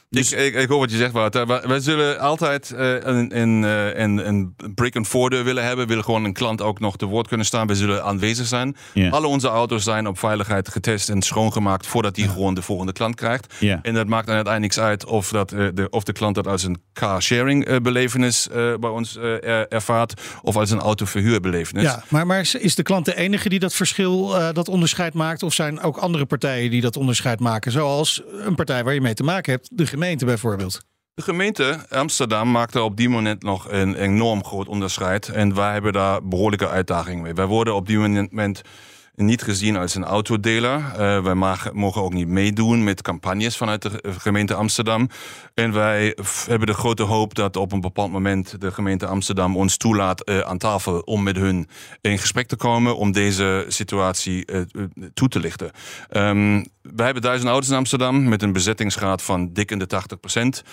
[0.10, 1.67] Ik, ik, ik hoor wat je zegt, Wouter.
[1.67, 5.82] Wij, zullen altijd eh, een, een, eh, een, een brick en voordeur willen hebben.
[5.84, 7.67] We willen gewoon een klant ook nog te woord kunnen staan.
[7.67, 8.76] We zullen aanwezig zijn.
[9.12, 13.15] Alle onze auto's zijn op veiligheid getest en schoongemaakt voordat die gewoon de volgende klant
[13.15, 13.54] krijgt.
[13.82, 16.48] En dat maakt dan uiteindelijk niks uit of, dat, eh, de, of de klant dat
[16.48, 19.17] als een car-sharing belevenis bij ons
[19.69, 21.84] ervaart of als een autoverhuurbelevenis.
[21.84, 25.43] Ja, maar, maar is- de klant de enige die dat verschil, dat onderscheid maakt?
[25.43, 27.72] Of zijn ook andere partijen die dat onderscheid maken?
[27.72, 30.82] Zoals een partij waar je mee te maken hebt, de gemeente bijvoorbeeld.
[31.14, 35.30] De gemeente Amsterdam maakte op die moment nog een enorm groot onderscheid.
[35.30, 37.34] En wij hebben daar behoorlijke uitdagingen mee.
[37.34, 38.62] Wij worden op die moment
[39.19, 40.75] niet gezien als een autodeler.
[40.97, 41.36] Eh, wij
[41.73, 45.10] mogen ook niet meedoen met campagnes vanuit de ge- gemeente Amsterdam.
[45.53, 49.77] En wij hebben de grote hoop dat op een bepaald moment de gemeente Amsterdam ons
[49.77, 51.67] toelaat eh, aan tafel om met hun
[52.01, 54.62] in gesprek te komen om deze situatie eh,
[55.13, 55.71] toe te lichten.
[56.10, 60.19] Ehm, wij hebben duizend auto's in Amsterdam met een bezettingsgraad van dik in de 80
[60.19, 60.63] procent.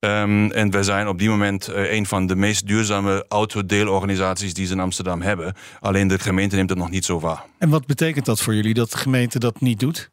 [0.00, 4.66] Ehm, en wij zijn op die moment eh, een van de meest duurzame autodeelorganisaties die
[4.66, 5.54] ze in Amsterdam hebben.
[5.80, 7.44] Alleen de gemeente neemt het nog niet zo waar.
[7.58, 10.10] En wat betekent dat voor jullie dat de gemeente dat niet doet?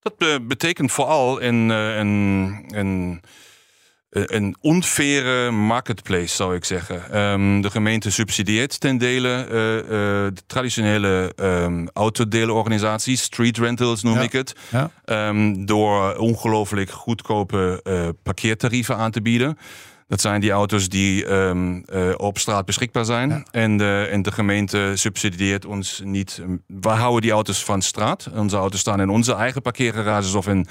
[0.00, 3.20] Dat eh, betekent vooral een, eh, een, een,
[4.10, 7.10] een onfaire marketplace, zou ik zeggen.
[7.12, 9.84] Ehm, de gemeente subsidieert ten dele eh, eh,
[10.34, 11.32] de traditionele
[11.92, 14.20] autodeelorganisaties, street rentals noem Ja.
[14.22, 14.90] ik het, Ja.
[15.04, 19.58] ehm, door ongelooflijk goedkope eh, parkeertarieven aan te bieden.
[20.08, 23.46] Dat zijn die auto's die ehm, eh, op straat beschikbaar zijn.
[23.50, 26.42] En, de, en de gemeente subsidieert ons niet.
[26.66, 28.30] Wij houden die auto's van straat.
[28.34, 30.66] Onze auto's staan in onze eigen parkeergarages of in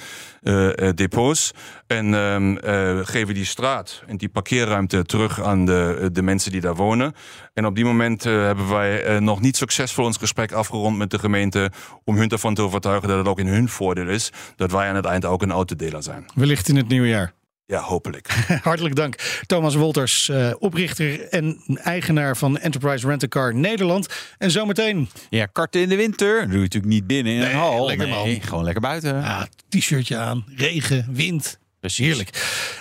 [0.48, 1.52] eh, eh, depots.
[1.88, 6.62] En ehm, eh, geven die straat en die parkeerruimte terug aan de, de mensen die
[6.62, 7.14] daar wonen.
[7.54, 11.72] En op die moment hebben wij nog niet succesvol ons gesprek afgerond met de gemeente.
[12.04, 14.32] Om hun ervan te overtuigen dat het ook in hun voordeel is.
[14.56, 16.26] Dat wij aan het eind ook een autodeler zijn.
[16.36, 17.34] Wellicht in het nieuwe jaar.
[17.70, 18.28] Ja, hopelijk.
[18.64, 19.42] Hartelijk dank.
[19.46, 24.08] Thomas Wolters, eh, oprichter en eigenaar van Enterprise Rent-A-Car Nederland.
[24.38, 26.36] En zometeen Ja, karten in de winter.
[26.40, 27.86] Dat doe je natuurlijk niet binnen in Nee, een hal.
[27.86, 28.24] lekker man.
[28.24, 29.24] Nee, gewoon lekker buiten.
[29.24, 31.60] ah, t-shirtje aan, regen, wind.
[31.80, 32.06] Precies.
[32.06, 32.30] Heerlijk.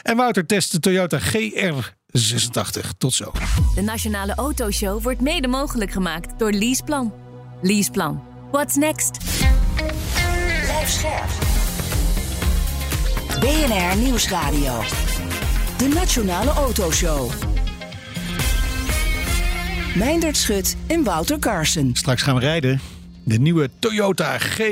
[0.03, 2.88] En Wouter test de Toyota GR86.
[2.99, 3.33] Tot zo.
[3.75, 7.12] De Nationale Autoshow wordt mede mogelijk gemaakt door Leaseplan.
[7.62, 8.22] Leaseplan.
[8.53, 9.18] What's next?
[10.64, 11.56] Blijf scherp.
[13.47, 14.83] BNR Nieuwsradio.
[15.79, 17.31] De Nationale Autoshow.
[19.97, 21.91] Meindert Schut en Wouter Carson.
[21.95, 22.81] Straks gaan we rijden.
[23.25, 24.45] De nieuwe Toyota GR86.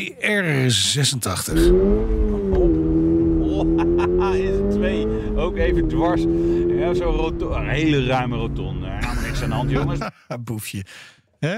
[4.33, 5.07] is het twee.
[5.37, 6.23] Ook even dwars.
[6.69, 8.87] Ja, zo'n roto- een hele ruime rotonde.
[8.91, 10.01] Helemaal niks aan de hand, jongens.
[10.45, 10.85] Boefje.
[11.49, 11.57] Hè?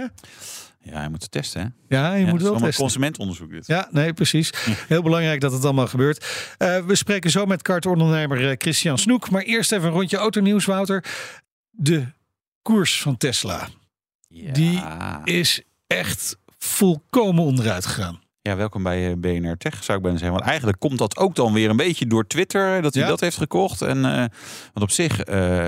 [0.90, 1.96] Ja, je moet het testen, hè?
[1.96, 2.82] Ja, je Ja, moet het is wel testen.
[2.82, 3.66] consumentenonderzoek dit.
[3.66, 4.52] Ja, nee, precies.
[4.88, 6.26] Heel belangrijk dat het allemaal gebeurt.
[6.58, 9.30] Eh, we spreken zo met kartondernemer eh, Christian Snoek.
[9.30, 11.04] Maar eerst even een rondje autonieuws, Wouter.
[11.70, 12.06] De
[12.62, 13.68] koers van Tesla.
[14.28, 14.52] Ja.
[14.52, 14.82] Die
[15.24, 18.20] is echt volkomen onderuit gegaan.
[18.42, 20.36] Ja, welkom bij eh, BNR Tech, zou ik bijna zeggen.
[20.36, 23.08] Want eigenlijk komt dat ook dan weer een beetje door Twitter, dat hij Ja.
[23.08, 23.82] dat heeft gekocht.
[23.82, 24.12] En, eh,
[24.72, 25.20] want op zich,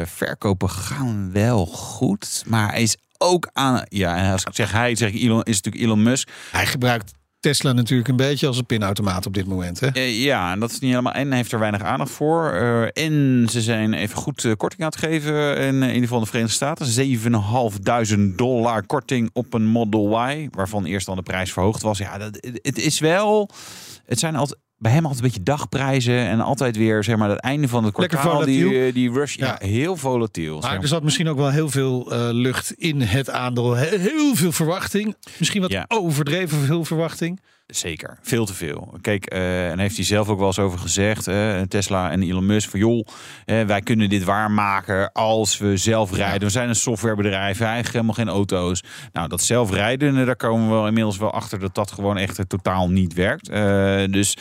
[0.05, 2.43] verkopen gaan wel goed.
[2.47, 3.83] Maar hij is ook aan...
[3.89, 6.29] Ja, en als ik zeg hij, zeg ik Elon, is het natuurlijk Elon Musk.
[6.51, 9.81] Hij gebruikt Tesla natuurlijk een beetje als een pinautomaat op dit moment.
[9.81, 9.87] Hè?
[9.87, 11.13] Eh, ja, en dat is niet helemaal.
[11.13, 12.55] En heeft er weinig aandacht voor.
[12.55, 16.21] Uh, en ze zijn even goed uh, korting aan het geven in, in ieder geval
[16.21, 18.29] de Verenigde Staten.
[18.31, 21.99] 7.500 dollar korting op een Model Y, waarvan eerst dan de prijs verhoogd was.
[21.99, 23.51] Ja, dat, het is wel.
[24.05, 27.41] Het zijn altijd bij hem altijd een beetje dagprijzen en altijd weer zeg maar het
[27.41, 30.61] einde van het kwartaal die, die rush ja, heel volatiel.
[30.61, 34.53] Maar er zat misschien ook wel heel veel uh, lucht in het aandeel, heel veel
[34.53, 35.85] verwachting, misschien wat ja.
[35.89, 37.41] overdreven veel verwachting.
[37.69, 38.99] Zeker, veel te veel.
[39.01, 42.47] Kijk, uh, en heeft hij zelf ook wel eens over gezegd, uh, Tesla en Elon
[42.47, 43.07] Musk, van joh,
[43.47, 46.41] uh, wij kunnen dit waarmaken als we zelf rijden.
[46.41, 48.83] We zijn een softwarebedrijf, eigenlijk helemaal geen auto's.
[49.13, 52.91] Nou, dat zelfrijden, daar komen we wel inmiddels wel achter dat dat gewoon echt totaal
[52.91, 53.47] niet werkt.
[54.13, 54.37] dus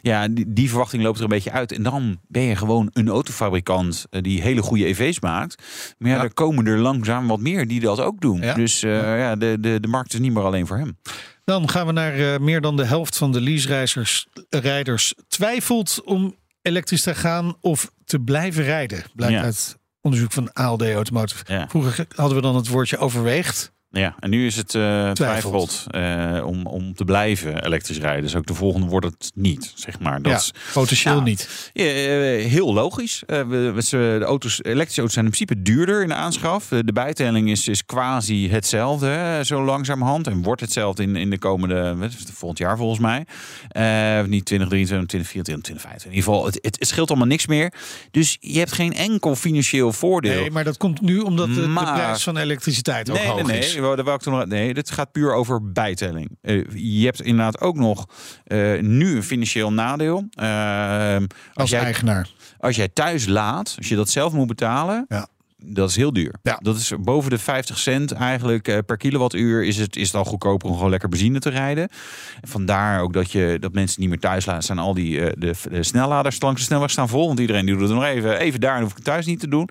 [0.00, 1.72] ja, die, die, verwachting loopt er een beetje uit.
[1.72, 5.62] En dan ben je gewoon een autofabrikant die hele goede EV's maakt.
[5.98, 6.22] Maar ja, ja.
[6.22, 8.40] er komen er langzaam wat meer die dat ook doen.
[8.40, 8.54] Ja.
[8.54, 10.96] Dus ja, de, de, de markt is niet meer alleen voor hem.
[11.44, 17.02] Dan gaan we naar uh, meer dan de helft van de lease-rijders twijfelt om elektrisch
[17.02, 19.04] te gaan of te blijven rijden.
[19.14, 19.42] Blijkt ja.
[19.42, 21.44] uit onderzoek van ALD Automotive.
[21.46, 21.68] Ja.
[21.68, 23.71] Vroeger hadden we dan het woordje overweegt.
[23.92, 28.22] Ja, en nu is het uh, twijfelt uh, om, om te blijven elektrisch rijden.
[28.22, 30.22] Dus ook de volgende wordt het niet, zeg maar.
[30.22, 31.70] Dat ja, is, potentieel nou, niet.
[31.72, 31.84] Ja,
[32.48, 33.22] heel logisch.
[33.26, 36.68] Uh, we, we, de auto's, elektrische auto's zijn in principe duurder in de aanschaf.
[36.68, 40.26] De bijtelling is, is quasi hetzelfde, hè, zo langzamerhand.
[40.26, 41.96] En wordt hetzelfde in, in de komende,
[42.32, 43.18] volgend jaar volgens mij.
[44.26, 46.04] niet 2023, 2024, 2025.
[46.04, 47.72] In ieder geval, het, het, het, scheelt allemaal niks meer.
[48.10, 50.40] Dus je hebt geen enkel financieel voordeel.
[50.40, 53.46] Nee, maar dat komt nu omdat de, maar, de prijs van elektriciteit ook nee, hoog
[53.46, 53.80] nee, is.
[53.82, 54.46] Daar wou ik toen nog.
[54.46, 56.38] Nee, dit gaat puur over bijtelling.
[56.42, 58.06] Uh, je hebt inderdaad ook nog
[58.46, 60.28] uh, nu een financieel nadeel.
[60.40, 62.30] Uh, als, als jij, eigenaar.
[62.58, 65.04] Als jij thuis laat, als je dat zelf moet betalen.
[65.08, 65.26] Ja.
[65.64, 66.34] Dat is heel duur.
[66.42, 66.58] Ja.
[66.62, 70.68] Dat is boven de 50 cent eigenlijk per kilowattuur is het, is het al goedkoper
[70.68, 71.88] om gewoon lekker benzine te rijden.
[72.40, 74.62] En vandaar ook dat, je, dat mensen niet meer thuis laten.
[74.62, 77.26] Zijn al die de, de snelladers langs de snelweg staan vol.
[77.26, 78.80] Want iedereen doet het nog even, even daar.
[78.80, 79.68] Hoef ik het thuis niet te doen.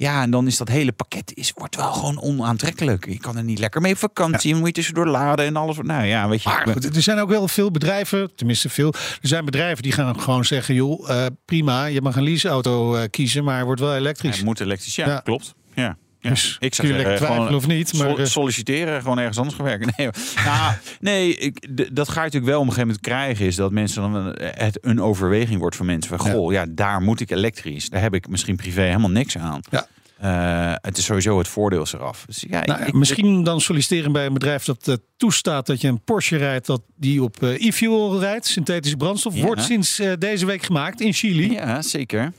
[0.00, 3.06] Ja, en dan is dat hele pakket is, wordt wel gewoon onaantrekkelijk.
[3.06, 4.50] Je kan er niet lekker mee op vakantie.
[4.50, 4.58] Ja.
[4.58, 5.76] moet je tussendoor laden en alles.
[5.82, 6.48] Nou ja, weet je.
[6.48, 8.92] Maar goed, er zijn ook wel veel bedrijven, tenminste veel.
[8.94, 13.02] Er zijn bedrijven die gaan gewoon zeggen, joh, uh, prima, je mag een leaseauto uh,
[13.10, 14.36] kiezen, maar wordt wel elektrisch.
[14.36, 15.20] Hij moet elektrisch, ja, ja.
[15.20, 15.54] klopt.
[15.74, 15.96] Ja.
[16.28, 17.94] Ja, dus ik zou zeggen, twijfelen gewoon, of niet.
[17.94, 19.86] Maar solliciteren, gewoon ergens anders gaan werken.
[19.96, 20.10] Nee,
[20.44, 23.46] nou, nee ik, dat ga je natuurlijk wel op een gegeven moment krijgen.
[23.46, 26.18] Is dat mensen dan het een overweging wordt voor mensen.
[26.18, 26.60] Van, goh, ja.
[26.60, 27.88] ja, daar moet ik elektrisch.
[27.88, 29.60] Daar heb ik misschien privé helemaal niks aan.
[29.70, 29.86] Ja.
[30.22, 32.24] Uh, het is sowieso het voordeel eraf.
[32.26, 35.88] Dus ja, nou, ik, misschien dan solliciteren bij een bedrijf dat uh, toestaat dat je
[35.88, 39.44] een Porsche rijdt dat die op uh, e-fuel rijdt, synthetische brandstof, ja.
[39.44, 41.52] wordt sinds deze week gemaakt in Chili.
[41.52, 42.32] Ja, zeker.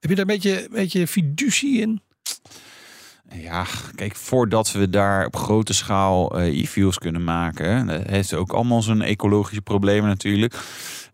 [0.00, 2.00] Heb je daar een beetje, een beetje fiducie in?
[3.34, 9.02] Ja, kijk, voordat we daar op grote schaal e-fuels kunnen maken, heeft ook allemaal zijn
[9.02, 10.54] ecologische problemen natuurlijk.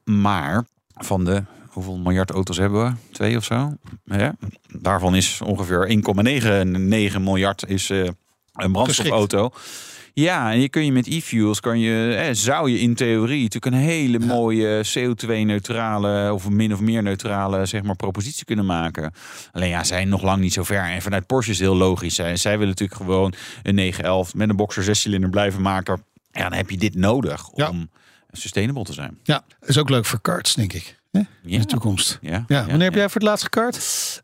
[0.05, 2.93] Maar van de hoeveel miljard auto's hebben we?
[3.13, 3.77] Twee of zo.
[4.05, 4.35] Ja.
[4.69, 6.03] Daarvan is ongeveer
[7.15, 8.09] 1,99 miljard is, uh,
[8.53, 9.51] een brandstofauto.
[10.15, 13.75] Ja, en je kun je met e-fuels kan je, eh, zou je in theorie natuurlijk
[13.75, 19.13] een hele mooie CO2-neutrale of min of meer neutrale zeg maar propositie kunnen maken.
[19.53, 20.83] Alleen ja, zij nog lang niet zo ver.
[20.83, 22.15] En vanuit Porsche is heel logisch.
[22.15, 26.05] Zij, zij willen natuurlijk gewoon een 911 met een boxer 6 cilinder blijven maken.
[26.31, 27.73] Ja, dan heb je dit nodig om ja.
[28.33, 29.19] sustainable te zijn.
[29.23, 31.01] Ja, is ook leuk voor karts, denk ik.
[31.13, 31.27] Ja.
[31.45, 32.19] In de toekomst.
[32.21, 32.45] Ja.
[32.47, 32.67] ja.
[32.67, 33.77] Wanneer heb jij voor het laatst gekart?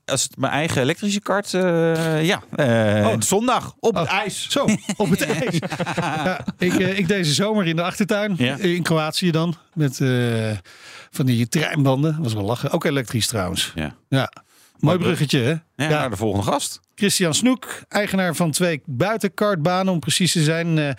[0.04, 2.42] Als het mijn eigen elektrische kart, uh, ja.
[2.56, 3.14] Uh, oh.
[3.18, 4.00] Zondag op oh.
[4.00, 4.50] het ijs.
[4.50, 5.58] Zo, op het ijs.
[5.96, 8.38] ja, ik, uh, ik deze zomer in de achtertuin.
[8.38, 9.54] In Kroatië dan.
[9.74, 9.96] Met
[11.10, 12.22] van die treinbanden.
[12.22, 12.70] Was wel lachen.
[12.70, 13.72] Ook elektrisch trouwens.
[13.74, 13.94] Ja.
[14.08, 14.32] ja.
[14.78, 15.50] Mooi bruggetje, hè?
[15.50, 15.88] Ja, ja.
[15.88, 16.80] Naar de volgende gast.
[16.94, 20.96] Christian Snoek, eigenaar van twee buitenkartbanen, om precies te zijn,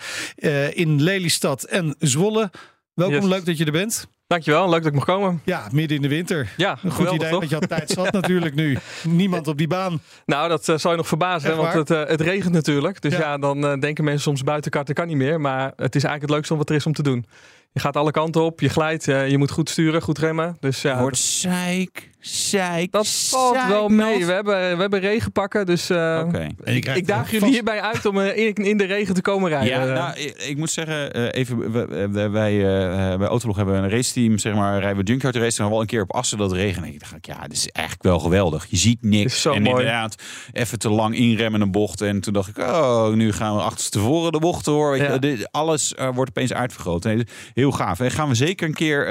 [0.74, 2.50] in Lelystad en Zwolle.
[2.94, 3.28] Welkom, yes.
[3.28, 4.08] leuk dat je er bent.
[4.30, 5.40] Dankjewel, leuk dat ik mag komen.
[5.44, 6.52] Ja, midden in de winter.
[6.56, 7.38] Ja, een goed idee, toch?
[7.38, 8.78] want je had tijd zat natuurlijk nu.
[9.02, 10.00] Niemand op die baan.
[10.26, 13.02] Nou, dat uh, zou je nog verbazen, hè, want het, uh, het, regent natuurlijk.
[13.02, 15.40] Dus ja, ja dan uh, denken mensen soms buitenkarten kan niet meer.
[15.40, 17.26] Maar het is eigenlijk het leukste wat er is om te doen.
[17.72, 20.56] Je gaat alle kanten op, je glijdt, je moet goed sturen, goed remmen.
[20.60, 24.26] Dus ja, Wordt zeik, zeik, Dat valt zeik wel mee.
[24.26, 26.54] We hebben, we hebben regenpakken, dus uh, okay.
[26.64, 29.68] ik daag jullie hierbij uit om in, in, de regen te komen rijden.
[29.68, 31.72] Ja, nou, ik, ik moet zeggen, even,
[32.12, 35.70] wij, wij uh, bij Autolog hebben een raceteam, zeg maar, rijden we Junkyard race, maar
[35.70, 36.82] wel een keer op Assen dat regen.
[36.82, 38.66] En ik dacht, ja, dit is eigenlijk wel geweldig.
[38.68, 39.40] Je ziet niks.
[39.40, 39.76] Zo en mooi.
[39.76, 42.00] inderdaad, even te lang inremmen een bocht.
[42.00, 44.96] En toen dacht ik, oh, nu gaan we achterstevoren de bochten hoor.
[44.96, 45.12] Ja.
[45.12, 47.04] je, dit, alles uh, wordt opeens uitvergroot.
[47.04, 48.00] Nee, heel gaaf.
[48.00, 49.08] En gaan we zeker een keer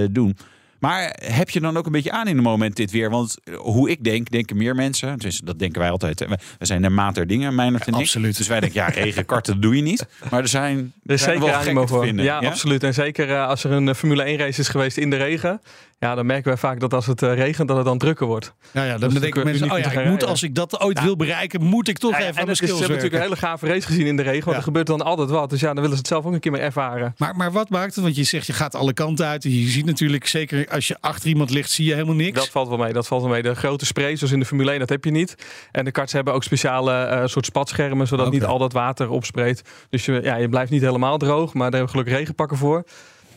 [0.00, 0.36] uh, doen.
[0.78, 3.10] Maar heb je dan ook een beetje aan in het moment dit weer?
[3.10, 5.18] Want hoe ik denk, denken meer mensen.
[5.18, 6.26] Dus dat denken wij altijd.
[6.58, 7.98] We zijn de maat der dingen, Meijnerd en ik.
[7.98, 8.36] absoluut.
[8.36, 10.06] Dus wij denken, ja, regenkarten dat doe je niet.
[10.30, 12.04] Maar er zijn, Er zijn zeker wel animo gekken te voor.
[12.04, 12.24] vinden.
[12.24, 12.82] Ja, absoluut.
[12.82, 15.60] En zeker eh, als er een eh, Formule 1 race is geweest in de regen.
[16.00, 18.54] Ja, dan merken wij vaak dat als het eh, regent, dat het dan drukker wordt.
[18.72, 21.16] Ja, ja, dan is denken mensen, oh ja, ik moet, als ik dat ooit wil
[21.16, 23.24] bereiken, moet ik toch Ja, even en aan mijn het is, ze skills hebben natuurlijk
[23.24, 24.44] een hele gave race gezien in de regen.
[24.44, 25.50] Want er gebeurt dan altijd wat.
[25.50, 27.14] Dus ja, dan willen ze het zelf ook een keer meer ervaren.
[27.16, 28.04] Maar, maar wat maakt het?
[28.04, 29.44] Want je zegt, je gaat alle kanten uit.
[29.44, 32.38] En je ziet natuurlijk, zeker als je achter iemand ligt, zie je helemaal niks.
[32.38, 32.92] Dat valt wel mee.
[32.92, 33.42] Dat valt wel mee.
[33.42, 35.34] De grote sprays, zoals in de Formule 1, dat heb je niet.
[35.72, 39.70] En de karts hebben ook speciale eh, soort spatschermen, zodat niet al dat water opspreekt.
[39.90, 42.84] Dus je, ja, je blijft niet helemaal droog, maar daar hebben we gelukkig regenpakken voor.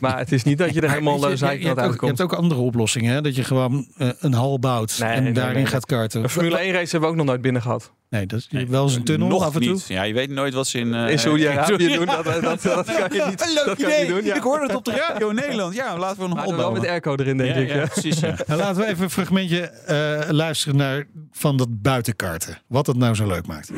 [0.02, 2.34] Maar het is niet dat je er helemaal weet je, uh, je, hebt ook, uitkomt.
[2.36, 3.12] andere oplossingen.
[3.14, 3.20] Hè?
[3.20, 6.22] Dat je gewoon eh, een hal bouwt Nee, en nee, daarin nee, gaat karten.
[6.22, 7.92] Een Formule 1 race hebben we ook nog nooit binnen gehad.
[8.10, 9.72] Nee, dat is wel eens een tunnel Nog af en toe.
[9.72, 9.84] niet.
[9.88, 10.94] Ja, je weet nooit wat ze in...
[10.94, 13.76] eh, In Saoedi-Arabië in- doen, dat, dat, dat, dat kan je niet, Een leuk dat
[13.76, 13.98] kan je idee.
[14.06, 14.24] niet doen.
[14.24, 14.34] Ja.
[14.34, 15.74] Ik hoorde het op de radio in Nederland.
[15.74, 16.90] Ja, laten we een Maar hal dan wel met bouwen.
[17.04, 17.68] airco erin, denk Ja, ik.
[17.68, 17.86] ja, ja.
[17.86, 18.20] precies.
[18.20, 18.34] Ja.
[18.46, 22.58] Nou, laten we even een fragmentje eh, luisteren naar van dat buitenkarten.
[22.66, 23.70] Wat het nou zo leuk maakt.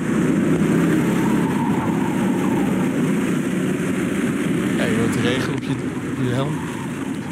[4.77, 5.75] Ja, je hoort de regen op je,
[6.23, 6.59] helm.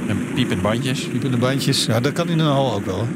[0.08, 1.08] En piepend bandjes.
[1.08, 1.86] Piepende bandjes.
[1.86, 2.98] Ja, dat kan in een hal ook wel.
[2.98, 3.06] hè?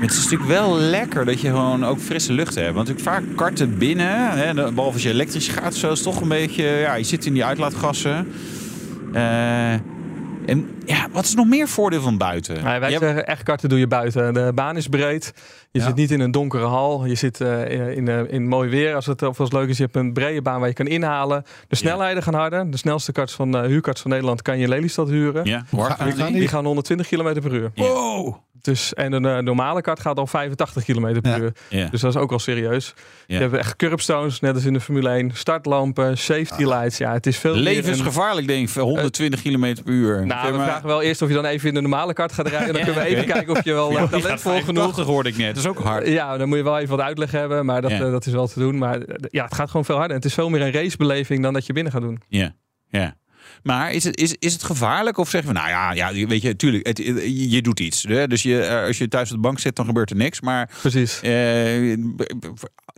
[0.00, 2.74] Het is natuurlijk wel lekker dat je gewoon ook frisse lucht hebt.
[2.74, 6.20] Want natuurlijk vaak karten binnen, hè, behalve als je elektrisch gaat, zo is het toch
[6.20, 6.64] een beetje...
[6.64, 8.26] Ja, je zit in die uitlaatgassen.
[9.12, 9.74] Eh,
[10.48, 12.64] en ja, wat is nog meer voordeel van buiten?
[12.64, 14.34] Nee, wij zeggen echt karten doe je buiten.
[14.34, 15.32] De baan is breed.
[15.70, 15.86] Je Ja.
[15.86, 17.04] zit niet in een donkere hal.
[17.06, 18.94] Je zit eh, in, eh, in mooi weer.
[18.94, 20.86] Als het of als het leuk is, je hebt een brede baan waar je kan
[20.86, 21.44] inhalen.
[21.68, 22.70] De snelheden gaan harder.
[22.70, 25.44] De snelste karts van uh, huurkarts van Nederland kan je in Lelystad huren.
[25.44, 25.64] Ja?
[26.32, 27.70] Die gaan 120 km per uur.
[27.74, 28.36] Wow!
[28.60, 31.52] Dus, en een eh, normale kart gaat al 85 km per uur.
[31.68, 31.88] Ja.
[31.88, 32.94] Dus dat is ook al serieus.
[33.26, 35.30] Je hebt echt curbstones, net als in de Formule 1.
[35.34, 36.68] Startlampen, safety Ah.
[36.78, 36.98] lights.
[36.98, 38.74] Ja, het is veel meer een- Levensgevaarlijk, denk ik.
[38.74, 40.26] 120 km per uur.
[40.26, 42.48] Nou, we maar- vragen wel eerst of je dan even in de normale kart gaat
[42.48, 42.74] rijden.
[42.74, 45.36] Dan kunnen we even kijken of je wel Ja, eh, talentvol 85 genoeg hoorde ik
[45.36, 45.54] net.
[45.54, 46.06] Dat is ook hard.
[46.06, 48.46] Ja, dan moet je wel even wat uitleg hebben, maar dat, eh, dat is wel
[48.46, 48.78] te doen.
[48.78, 50.10] Maar eh, ja, het gaat gewoon veel harder.
[50.16, 52.20] En het is veel meer een racebeleving dan dat je binnen gaat doen.
[52.28, 52.54] Ja,
[52.88, 53.16] ja.
[53.62, 55.18] Maar is het, is, is het gevaarlijk?
[55.18, 58.02] Of zeggen we, nou ja, ja weet je, tuurlijk, het, je, je doet iets.
[58.02, 58.26] Hè?
[58.26, 60.40] Dus je, eh, als je thuis op de bank zit, dan gebeurt er niks.
[60.40, 61.20] Maar Precies.
[61.20, 61.92] eh,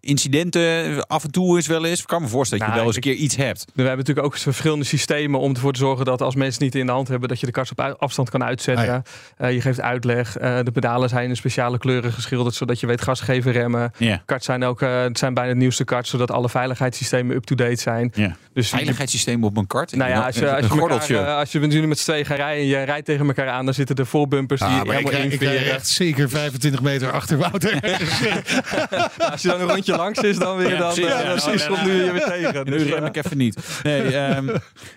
[0.00, 2.00] incidenten af en toe is wel eens.
[2.00, 3.64] Ik kan me voorstellen dat je Nou, wel eens een keer iets hebt.
[3.74, 6.86] We hebben natuurlijk ook verschillende systemen om ervoor te zorgen dat als mensen niet in
[6.86, 8.88] de hand hebben, dat je de kast op afstand kan uitzetten.
[8.88, 9.00] Ah,
[9.36, 10.36] Eh, je geeft uitleg.
[10.36, 13.92] Eh, de pedalen zijn in speciale kleuren geschilderd, zodat je weet gas geven, remmen.
[13.96, 14.22] Ja.
[14.26, 18.12] Karts zijn ook eh, het zijn bijna het nieuwste karts, zodat alle veiligheidssystemen up-to-date zijn.
[18.52, 19.96] Dus Veiligheidssysteem op een kart.
[19.96, 22.62] Nou ja, als je, als je, elkaar, eh, als je nu met z'n tweeën rijden
[22.62, 25.26] en je rijdt tegen elkaar aan, dan zitten er voorbumpers die Ah, ik, helemaal rij-
[25.26, 27.72] ik rij echt zeker 25 meter achter Wouter.
[29.32, 32.04] Als je dan een rondje langs is, dan weer, Ja, dan, precies, eh, komt nu
[32.04, 32.64] je weer tegen.
[32.64, 33.80] Nu Dus, rem eh, ik even niet.
[33.82, 34.48] Nee, ehm,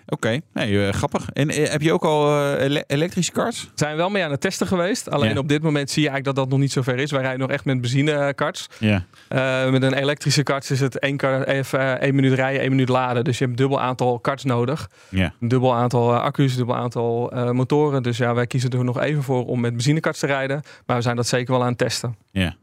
[0.06, 1.24] Oké, nee, eh, grappig.
[1.32, 3.62] En eh, heb je ook al eh, ele- elektrische karts?
[3.62, 5.10] We zijn wel mee aan het testen geweest.
[5.10, 5.38] Alleen Ja.
[5.38, 7.10] op dit moment zie je eigenlijk dat dat nog niet zo ver is.
[7.10, 8.66] Wij rijden nog echt met benzinekarts.
[8.78, 9.04] Ja.
[9.28, 12.70] Eh met een elektrische kart is het één, kar, even, eh, één minuut rijden, één
[12.70, 13.24] minuut laden.
[13.24, 14.88] Dus je hebt een dubbel aantal karts nodig.
[15.08, 15.33] Ja.
[15.40, 18.02] Een dubbel aantal eh, accu's, dubbel aantal eh, motoren.
[18.02, 20.62] Dus ja, wij kiezen er nog even voor om met benzinekarts te rijden.
[20.86, 22.16] Maar we zijn dat zeker wel aan het testen.
[22.30, 22.56] Ja.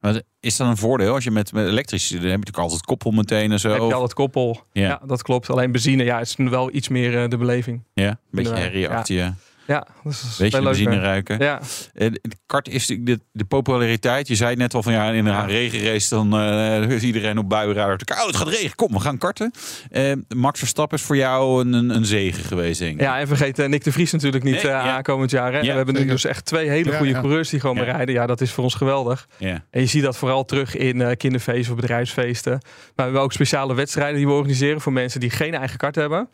[0.00, 2.84] Maar is dat een voordeel als je met, met elektrisch, dan heb je natuurlijk altijd
[2.84, 3.68] koppel meteen en zo.
[3.68, 4.60] heb je of- al het koppel.
[4.72, 4.82] Ja.
[4.88, 5.00] Ja.
[5.06, 5.50] dat klopt.
[5.50, 7.82] Alleen benzine, ja, is wel iets meer eh, de beleving.
[7.92, 9.20] Ja, een beetje herrie achter je.
[9.20, 9.34] Ja,
[9.74, 11.04] dat is Beetje veel de benzine leuker.
[11.06, 11.38] ruiken.
[11.38, 11.60] Ja.
[11.94, 14.28] En de kart is de, de populariteit.
[14.28, 17.98] Je zei net al van ja, in een regenrace dan eh, is iedereen op buienradar.
[18.20, 18.74] Oh, het gaat regen.
[18.76, 19.50] Kom, we gaan karten.
[19.90, 23.00] Eh, Max Verstappen is voor jou een, een, een zegen geweest, denk ik.
[23.00, 24.80] Ja, en vergeet eh, Nick de Vries natuurlijk niet Nee, eh, ja.
[24.96, 25.52] aankomend jaar.
[25.52, 25.58] Hè?
[25.58, 27.20] Ja, we hebben nu dus echt twee hele Ja, goede ja.
[27.20, 27.82] coureurs die gewoon Ja.
[27.82, 28.14] rijden.
[28.14, 29.28] Ja, dat is voor ons geweldig.
[29.36, 29.64] Ja.
[29.70, 32.52] En je ziet dat vooral terug in eh, kinderfeesten of bedrijfsfeesten.
[32.52, 32.60] Maar
[32.94, 36.28] we hebben ook speciale wedstrijden die we organiseren voor mensen die geen eigen kart hebben.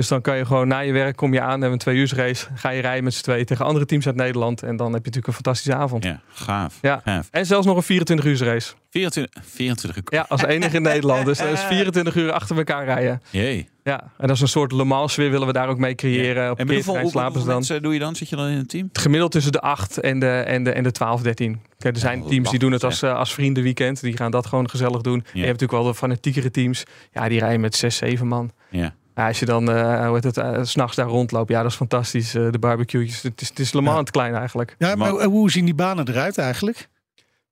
[0.00, 2.12] Dus dan kan je gewoon na je werk, kom je aan, hebben een twee uur
[2.14, 2.46] race.
[2.54, 4.62] Ga je rijden met z'n tweeën tegen andere teams uit Nederland.
[4.62, 6.04] En dan heb je natuurlijk een fantastische avond.
[6.04, 6.78] Ja, gaaf.
[6.82, 7.00] Ja.
[7.04, 7.28] gaaf.
[7.30, 8.72] En zelfs nog een 24 uur race.
[8.90, 10.18] 24, 24 uur.
[10.18, 11.24] Ja, als enige in Nederland.
[11.24, 13.22] Dus dat is 24 uur achter elkaar rijden.
[13.30, 13.68] Jee.
[13.84, 16.50] Ja, en dat is een soort Le Mans weer willen we daar ook mee creëren.
[16.50, 17.46] Op En met hoeveel, slapen dan.
[17.46, 18.14] mensen doe je dan?
[18.16, 18.88] Zit je dan in een team?
[18.88, 21.60] Het gemiddeld tussen de 8 en de, en de, en de 12, 13.
[21.78, 24.00] Kijk, er zijn teams die doen het als, eh, als vriendenweekend.
[24.00, 25.14] Die gaan dat gewoon gezellig doen.
[25.14, 26.82] En je hebt natuurlijk wel de fanatiekere teams.
[27.12, 28.50] Ja, die rijden met 6, 7 man.
[28.70, 28.94] Ja.
[29.20, 29.70] Ja, als je dan,
[30.06, 31.50] hoe heet het, 's s'nachts daar rondloopt.
[31.50, 32.34] Ja, dat is fantastisch.
[32.34, 33.22] Eh, de barbecue's.
[33.22, 34.74] Het is, het is Le Mans het klein eigenlijk.
[34.78, 36.88] Ja, maar hoe zien die banen eruit eigenlijk?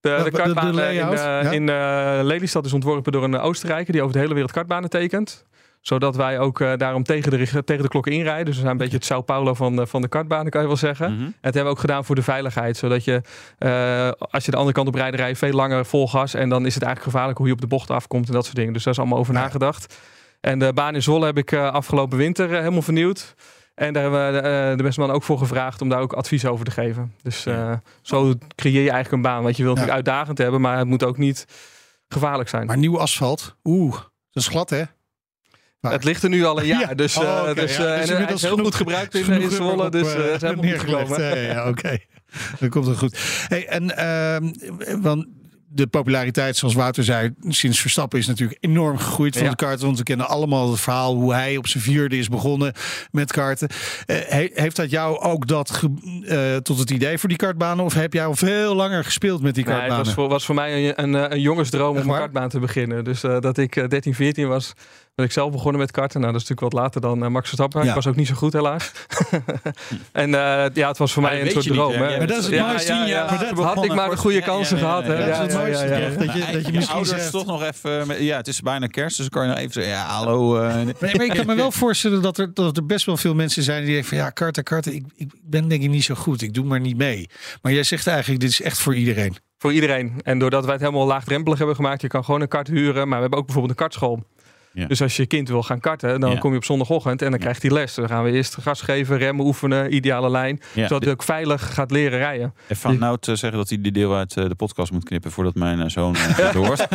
[0.00, 1.50] De, de de in, eh, ja?
[1.50, 5.46] in eh, Lelystad is ontworpen door een Oostenrijker die over de hele wereld kartbanen tekent.
[5.81, 8.44] Zodat wij ook eh, daarom tegen de, tegen de klok inrijden.
[8.44, 10.76] Dus we zijn een beetje het Sao Paulo van, van de kartbanen, kan je wel
[10.76, 11.12] zeggen.
[11.12, 11.22] Mhm.
[11.22, 12.76] En dat hebben we ook gedaan voor de veiligheid.
[12.76, 13.22] Zodat je,
[13.59, 16.35] eh, als je de andere kant op rijdt, rij je veel langer vol gas.
[16.35, 18.57] En dan is het eigenlijk gevaarlijk hoe je op de bocht afkomt en dat soort
[18.57, 18.72] dingen.
[18.72, 19.96] Dus daar is allemaal over nagedacht.
[20.40, 23.35] En de baan in Zwolle heb ik eh, afgelopen winter eh, helemaal vernieuwd.
[23.74, 26.46] En daar hebben we uh, de beste man ook voor gevraagd om daar ook advies
[26.46, 27.14] over te geven.
[27.22, 27.72] Dus uh,
[28.03, 29.42] zo creëer je eigenlijk een baan.
[29.42, 31.44] Want je wilt het uitdagend hebben, maar het moet ook niet
[32.08, 32.67] gevaarlijk zijn.
[32.67, 33.92] Maar nieuw asfalt, oeh,
[34.31, 34.83] dat is glad hè?
[35.81, 35.92] Maar...
[35.92, 36.94] Het ligt er nu al een jaar, ja.
[36.94, 37.96] dus, uh, oh, okay, dus, ja.
[37.96, 40.71] dus en het is heel genoeg, goed gebruikt in, in Zwolle, dus het is helemaal
[40.71, 41.42] goed gekomen.
[41.42, 41.69] Ja, oké.
[41.69, 42.06] Okay.
[42.60, 43.19] Dan komt het goed.
[43.48, 45.27] Hey, en uh, want
[45.79, 49.50] de populariteit, zoals Wouter zei, sinds Verstappen is natuurlijk enorm gegroeid van ja.
[49.50, 49.87] de karten.
[49.87, 52.72] Want we kennen allemaal het verhaal hoe hij op zijn vierde is begonnen
[53.10, 53.68] met karten.
[54.06, 54.16] Uh,
[54.54, 55.83] heeft dat jou ook dat
[56.22, 57.85] uh, tot het idee voor die kartbanen?
[57.85, 59.88] Of heb jij al veel langer gespeeld met die kartbanen?
[59.88, 62.58] Nee, het was voor, was voor mij een, een, een jongensdroom om een kartbaan te
[62.58, 63.04] beginnen.
[63.04, 64.72] Dus uh, dat ik 13, 14 was,
[65.19, 66.21] ben ik zelf begonnen met karten.
[66.21, 67.83] Nou, dat is natuurlijk wat later dan uh, Max Verstappen.
[67.83, 67.88] Ja.
[67.88, 68.92] Ik was ook niet zo goed, helaas.
[70.12, 71.90] en uh, ja, het was voor mij een soort droom.
[71.90, 72.92] Niet, maar dat is het ja, mooiste.
[72.92, 75.06] Ja, ja, had ik maar de goede kansen gehad.
[75.06, 76.14] Dat is het mooiste.
[76.19, 77.31] Dat je, dat je misschien ouders zegt...
[77.31, 78.25] toch nog even...
[78.25, 79.92] Ja, het is bijna kerst, dus dan kan je nog even zeggen...
[79.92, 80.62] Ja, hallo.
[80.62, 83.35] Uh, nee, maar ik kan me wel voorstellen dat er, dat er best wel veel
[83.35, 84.19] mensen zijn die denken van...
[84.19, 86.42] Ja, karten, karten, ik, ik ben denk ik niet zo goed.
[86.42, 87.29] Ik doe maar niet mee.
[87.62, 89.37] Maar jij zegt eigenlijk, dit is echt voor iedereen.
[89.58, 90.21] Voor iedereen.
[90.23, 92.00] En doordat wij het helemaal laagdrempelig hebben gemaakt...
[92.00, 93.08] Je kan gewoon een kart huren.
[93.08, 94.25] Maar we hebben ook bijvoorbeeld een kartschool.
[94.73, 94.87] Ja.
[94.87, 96.38] Dus als je kind wil gaan karten, dan ja.
[96.38, 97.94] kom je op zondagochtend en dan krijgt hij les.
[97.94, 100.60] Dan gaan we eerst gas geven, remmen, oefenen, ideale lijn.
[100.73, 100.83] Ja.
[100.83, 102.54] Zodat hij ook veilig gaat leren rijden.
[102.66, 105.54] En van nou te zeggen dat hij die deel uit de podcast moet knippen voordat
[105.54, 106.87] mijn zoon het hoort.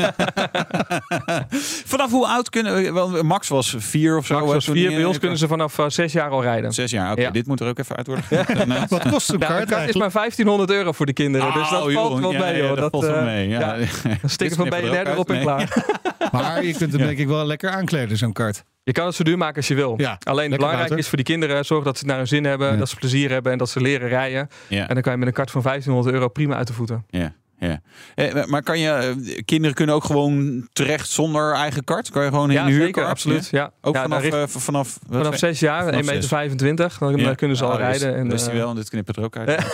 [1.93, 4.39] vanaf hoe oud kunnen Max was vier of zo.
[4.39, 4.89] Max was vier.
[4.89, 6.73] Bij ons kunnen ze vanaf uh, zes jaar al rijden.
[6.73, 7.19] Zes jaar, oké.
[7.19, 7.31] Okay.
[7.31, 8.25] Dit moet er ook even uit worden.
[8.89, 9.69] Wat kost een nou, kart?
[9.69, 11.47] Het is maar 1500 euro voor de kinderen.
[11.47, 12.61] Oh, dus dat joh, valt wel mee.
[12.61, 12.75] Ja, hoor.
[12.75, 13.47] dat, valt wel mee.
[13.47, 13.77] Ja.
[13.77, 13.87] Een
[14.25, 15.85] sticker van BNR erop en klaar.
[16.31, 18.63] Maar je kunt hem denk ik wel lekker aankleden, zo'n kart.
[18.83, 19.93] Je kan het zo duur maken als je wil.
[19.97, 20.97] Ja, Alleen het belangrijk water.
[20.97, 22.75] is voor die kinderen zorg dat ze naar hun zin hebben, ja.
[22.77, 24.47] dat ze plezier hebben en dat ze leren rijden.
[24.67, 24.87] Ja.
[24.87, 27.05] En dan kan je met een kart van 1500 euro prima uit de voeten.
[27.09, 27.33] Ja.
[27.57, 27.81] Ja.
[28.15, 32.09] Eh, maar kan je, kinderen kunnen ook gewoon terecht zonder eigen kart?
[32.09, 32.85] Kan je gewoon in ja, de huur?
[32.85, 33.47] Zeker, absoluut.
[33.51, 33.71] Ja.
[33.81, 36.27] Ook ja, vanaf, richt, uh, vanaf, vanaf 6 jaar, 1,25 meter.
[36.27, 37.33] 25, dan ja.
[37.33, 38.15] kunnen ze al oh, rijden.
[38.15, 39.65] En, is die wel, en dit knippen er ook uit.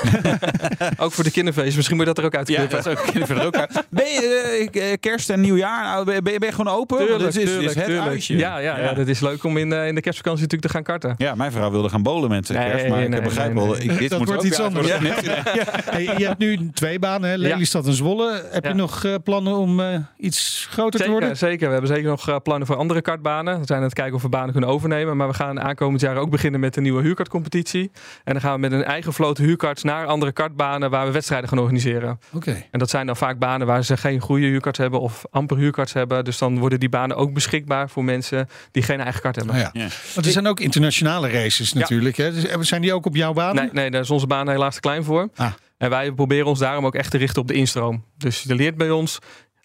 [1.04, 2.78] ook voor de kinderfeest, misschien moet je dat er ook uit knippen.
[2.78, 3.84] Ja, dat ook er ook uit.
[3.90, 6.98] Ben je uh, kerst en nieuwjaar, nou, ben, je, ben je gewoon open?
[6.98, 8.08] Tuurlijk, dit is, tuurlijk, is het tuurlijk.
[8.08, 8.38] uitje.
[8.38, 10.84] Ja, ja, ja, dat is leuk om in, uh, in de kerstvakantie natuurlijk te gaan
[10.84, 11.14] karten.
[11.18, 14.10] Ja, mijn vrouw wilde gaan bowlen met nee, kerst, maar nee, ik begrijp wel, dit
[14.10, 14.88] dat wordt iets anders.
[15.20, 15.98] Ja.
[16.18, 18.44] Je hebt nu twee banen, Lelystad en Zwolle.
[18.52, 21.38] Heb je nog uh, plannen om uh, iets groter zeker, te worden?
[21.38, 23.60] Zeker, we hebben zeker nog uh, plannen voor andere kartbanen.
[23.60, 25.18] We zijn aan het kijken of we banen kunnen overnemen.
[25.18, 27.92] Maar we gaan aankomend jaar ook beginnen met een nieuwe huurkartcompetitie.
[28.24, 31.50] En dan gaan we met een eigen vloot huurkarts naar andere kartbanen waar we wedstrijden
[31.50, 32.20] gaan organiseren.
[32.34, 32.50] Oké.
[32.50, 32.68] Okay.
[32.72, 35.94] En dat zijn dan vaak banen waar ze geen goede huurkarts hebben of amper huurkarts
[35.94, 36.24] hebben.
[36.24, 39.56] Dus dan worden die banen ook beschikbaar voor mensen die geen eigen kart hebben.
[39.56, 39.70] Oh ja.
[39.74, 39.88] Ja.
[40.14, 42.16] Want er zijn ook internationale races natuurlijk.
[42.16, 42.24] Ja.
[42.24, 42.58] Hè?
[42.58, 43.56] Dus zijn die ook op jouw baan?
[43.56, 45.30] Nee, nee, daar is onze baan helaas te klein voor.
[45.36, 45.52] Ah.
[45.80, 48.04] En wij proberen ons daarom ook echt te richten op de instroom.
[48.18, 49.20] Dus je leert bij ons.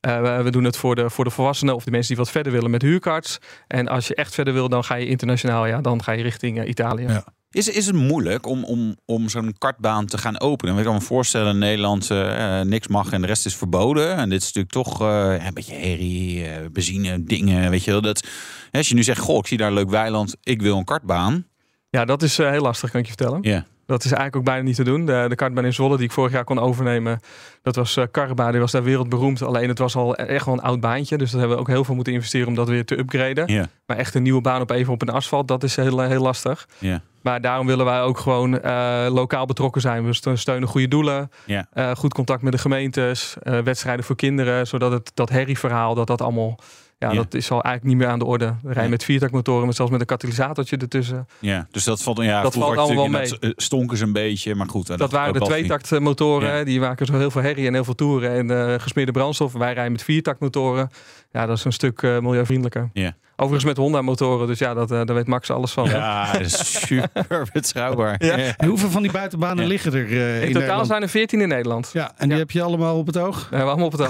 [0.07, 2.53] Uh, we doen het voor de, voor de volwassenen of de mensen die wat verder
[2.53, 3.39] willen met huurkarts.
[3.67, 5.67] En als je echt verder wil, dan ga je internationaal.
[5.67, 7.07] Ja, dan ga je richting uh, Italië.
[7.07, 7.25] Ja.
[7.51, 10.79] Is, is het moeilijk om, om, om zo'n kartbaan te gaan openen?
[10.79, 14.17] Ik kan me voorstellen in Nederland uh, niks mag en de rest is verboden.
[14.17, 17.71] En dit is natuurlijk toch uh, een beetje herrie, uh, benzine, dingen.
[17.71, 18.01] Weet je wel.
[18.01, 18.29] Dat,
[18.71, 21.47] als je nu zegt, goh, ik zie daar een leuk weiland, ik wil een kartbaan.
[21.91, 23.43] Ja, dat is heel lastig, kan ik je vertellen.
[23.43, 23.67] Ja.
[23.87, 25.07] Dat is eigenlijk ook bijna niet te doen.
[25.07, 27.21] De, de kartbaan in Zwolle die ik vorig jaar kon overnemen,
[27.63, 29.43] dat was uh, Karba, die was daar wereldberoemd.
[29.43, 31.17] Alleen het was al echt wel een oud baantje.
[31.17, 33.47] Dus dat hebben we ook heel veel moeten investeren om dat weer te upgraden.
[33.47, 33.65] Yeah.
[33.87, 36.69] Maar echt een nieuwe baan op even op een asfalt, dat is heel, heel lastig.
[36.79, 36.99] Yeah.
[37.23, 40.05] Maar daarom willen wij ook gewoon uh, lokaal betrokken zijn.
[40.05, 41.65] We steunen goede doelen, yeah.
[41.75, 46.21] uh, goed contact met de gemeentes, wedstrijden voor kinderen, zodat het dat herrieverhaal, dat dat
[46.21, 46.59] allemaal
[46.99, 48.45] ja, ja, dat is al eigenlijk niet meer aan de orde.
[48.45, 48.89] We rijden ja.
[48.89, 51.27] met viertakmotoren, met zelfs met een katalysatortje ertussen.
[51.41, 53.55] Ja, dus dat valt, ja, dat valt allemaal wel mee.
[53.57, 54.87] Stonken ze een beetje, maar goed.
[54.87, 56.59] Dat, dat waren de tweetaktmotoren.
[56.59, 56.65] Ja.
[56.65, 59.53] Die maken zo heel veel herrie en heel veel toeren en uh, gesmeerde brandstof.
[59.53, 60.91] Wij rijden met viertaktmotoren.
[61.33, 62.91] Ja, dat is een stuk uh, milieuvriendelijker.
[62.93, 63.17] Ja.
[63.37, 65.89] Overigens met Honda-motoren, dus ja, dat, uh, daar weet Max alles van.
[65.89, 68.25] Ja, dat is super betrouwbaar.
[68.25, 68.37] Ja.
[68.57, 69.69] En hoeveel van die buitenbanen ja.
[69.69, 70.87] liggen er uh, in, in totaal Nederland?
[70.87, 71.91] zijn er 14 in Nederland.
[71.93, 73.37] Ja, en die heb je allemaal op het oog?
[73.37, 74.01] Ja, we hebben allemaal op het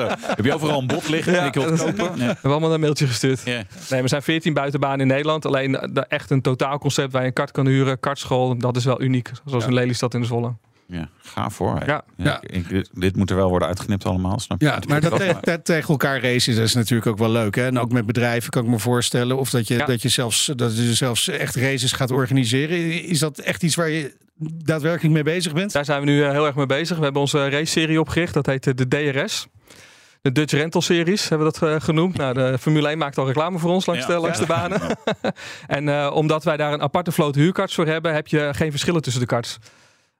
[0.00, 0.36] oog.
[0.36, 1.32] heb je overal een bot liggen?
[1.32, 2.14] Ja, ik wil het kopen?
[2.14, 3.44] We hebben allemaal een mailtje gestuurd.
[3.44, 5.46] Nee, er zijn 14 buitenbanen in Nederland.
[5.46, 9.00] Alleen de, echt een totaalconcept waar je een kart kan huren, kartschool, dat is wel
[9.02, 9.30] uniek.
[9.44, 10.52] Zoals in Lelystad in de Zwolle.
[10.86, 11.82] Ja, gaaf voor.
[11.86, 12.04] Ja.
[12.16, 12.42] ja.
[12.42, 14.66] Ik, ik, dit moet er wel worden uitgeknipt allemaal, snap je?
[14.66, 17.54] Ja, maar dat, te, dat tegen elkaar racen, dat is natuurlijk ook wel leuk.
[17.54, 17.66] Hè?
[17.66, 19.38] En ook met bedrijven kan ik me voorstellen.
[19.38, 19.86] Of dat je, ja.
[19.86, 23.02] dat je, zelfs, dat je zelfs echt races gaat organiseren.
[23.04, 24.14] Is dat echt iets waar je
[24.64, 25.72] daadwerkelijk mee bezig bent?
[25.72, 26.96] Daar zijn we nu heel erg mee bezig.
[26.96, 28.34] We hebben onze race-serie opgericht.
[28.34, 29.46] Dat heet de DRS.
[30.24, 32.16] De Dutch Rental Series hebben we dat uh, genoemd.
[32.16, 34.44] Nou, de Formule 1 maakt al reclame voor ons langs, ja, de, langs ja.
[34.44, 34.80] de banen.
[35.66, 39.02] en uh, omdat wij daar een aparte vloot huurkarts voor hebben, heb je geen verschillen
[39.02, 39.58] tussen de karts.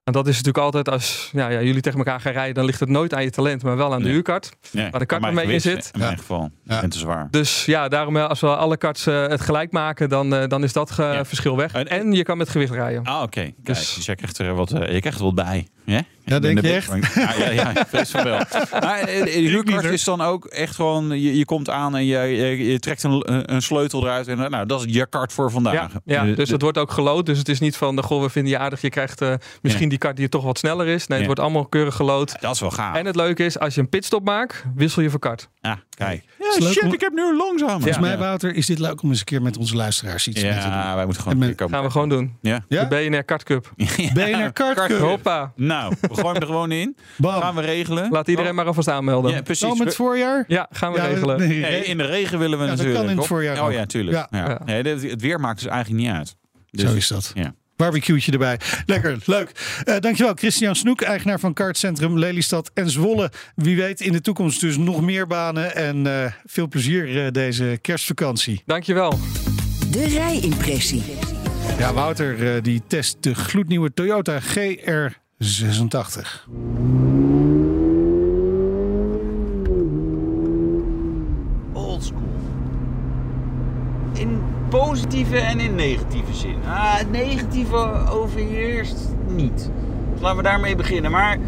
[0.04, 2.80] En dat is natuurlijk altijd als ja, ja, jullie tegen elkaar gaan rijden, dan ligt
[2.80, 4.12] het nooit aan je talent, maar wel aan de Nee.
[4.12, 4.50] huurkart.
[4.72, 5.90] Nee, waar de kart mee in zit.
[5.92, 6.50] In mijn geval.
[6.64, 6.82] Ja.
[6.82, 7.28] En te zwaar.
[7.30, 10.62] Dus ja, daarom eh, als we alle karts eh, het gelijk maken, dan, eh, dan
[10.62, 11.72] is dat verschil weg.
[11.72, 13.04] En- En je kan met gewicht rijden.
[13.04, 13.28] Ah, oké.
[13.40, 15.68] Kijk, Dus- Dus jij krijgt er wat, eh, je krijgt er wat bij.
[15.84, 16.92] Ja, Ja, denk je echt?
[17.14, 18.38] Ja, ja, ja vrees van wel.
[18.80, 22.64] Maar eh, de is dan ook echt gewoon, je, je komt aan en je, je,
[22.72, 24.28] je trekt een, een sleutel eruit.
[24.28, 25.72] En eh, nou, dat is je kart voor vandaag.
[25.74, 27.26] Ja, ja, De- dus de- het wordt ook gelood.
[27.26, 28.80] Dus het is niet van, goh, we vinden je aardig.
[28.80, 31.06] Je krijgt eh, misschien die kart die toch wat sneller is.
[31.06, 31.24] Nee, het Ja.
[31.24, 32.36] wordt allemaal keurig gelood.
[32.40, 32.96] dat is wel gaaf.
[32.96, 35.48] En het leuke is, als je een pitstop maakt, wissel je van kart.
[35.60, 36.24] ja, kijk.
[36.56, 37.68] Is Ja, leuk shit, om- ik heb nu een langzaam.
[37.80, 40.50] Volgens mij, Wouter, is dit leuk om eens een keer met onze luisteraars iets mee
[40.52, 40.68] te doen.
[40.68, 41.70] Ja, wij moeten En gewoon met-.
[41.70, 42.36] Gaan we gewoon doen.
[42.40, 42.64] Ja?
[42.68, 42.84] Ja?
[42.84, 43.72] De BNR Kart Cup.
[44.14, 44.98] BNR Kart Cup.
[44.98, 45.52] Hoppa.
[45.56, 46.96] Nou, we gooien hem er gewoon in.
[47.16, 47.40] Bam.
[47.42, 48.10] Gaan we regelen.
[48.10, 49.30] Laat iedereen maar alvast aanmelden.
[49.30, 49.68] Ja, Ja, precies.
[49.68, 50.44] Al met het voorjaar?
[50.70, 51.38] gaan we Ja, regelen.
[51.38, 53.04] nee, in de regen willen we Ja, dat natuurlijk.
[53.04, 53.72] kan in het voorjaar Oh ook.
[53.72, 54.16] ja, tuurlijk.
[54.30, 54.38] Ja.
[54.66, 54.82] Ja.
[54.82, 54.82] Ja.
[55.08, 56.36] Het weer maakt dus eigenlijk niet uit.
[56.70, 57.30] Dus- Zo is dat.
[57.34, 57.54] Ja.
[57.76, 58.60] Barbecue'tje erbij.
[58.86, 59.50] Lekker, leuk.
[59.84, 63.30] Eh, dankjewel, Christian Snoek, eigenaar van Kartcentrum Lelystad en Zwolle.
[63.54, 65.76] Wie weet in de toekomst dus nog meer banen.
[65.76, 68.62] En eh, veel plezier eh, deze kerstvakantie.
[68.66, 69.18] Dankjewel.
[69.90, 71.02] De rijimpressie.
[71.78, 74.44] Ja, Wouter die test de gloednieuwe Toyota GR86.
[81.72, 82.18] oldschool.
[84.12, 84.40] In
[84.94, 86.56] positieve en in negatieve zin.
[86.66, 89.70] Ah, het negatieve overheerst niet.
[90.20, 91.10] Laten we daarmee beginnen.
[91.10, 91.38] Maar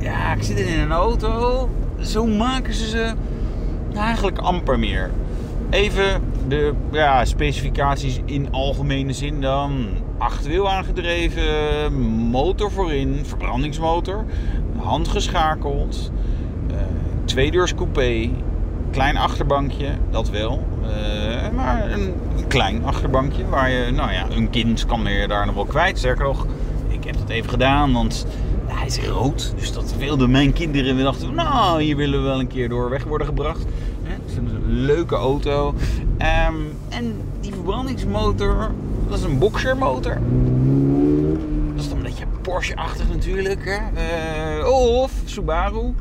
[0.00, 1.68] ja, ik zit in een auto.
[2.00, 3.12] Zo maken ze ze
[3.94, 5.10] eigenlijk amper meer.
[5.70, 9.86] Even de ja, specificaties in algemene zin dan.
[10.18, 11.92] Achterwiel aangedreven,
[12.30, 14.24] motor voorin, verbrandingsmotor,
[14.76, 16.12] handgeschakeld,
[16.70, 16.76] eh
[17.24, 18.30] tweedeurs coupé,
[18.90, 20.66] klein achterbankje, dat wel.
[20.82, 22.14] Eh, maar een
[22.48, 25.98] klein achterbankje waar je, nou ja, een kind kan er daar nog wel kwijt.
[25.98, 26.46] Sterker nog,
[26.88, 28.26] ik heb dat even gedaan, want
[28.66, 29.52] hij is rood.
[29.56, 30.96] Dus dat wilden mijn kinderen.
[30.96, 33.64] We dachten, nou, hier willen we wel een keer door weg worden gebracht.
[34.02, 35.74] Het is een leuke auto.
[36.18, 36.54] Ehm,
[36.88, 38.70] en die verbrandingsmotor,
[39.08, 40.18] dat is een boxermotor.
[41.74, 43.64] Dat is dan een beetje Porsche-achtig natuurlijk.
[43.64, 43.78] Hè?
[44.58, 45.94] Eh, of Subaru.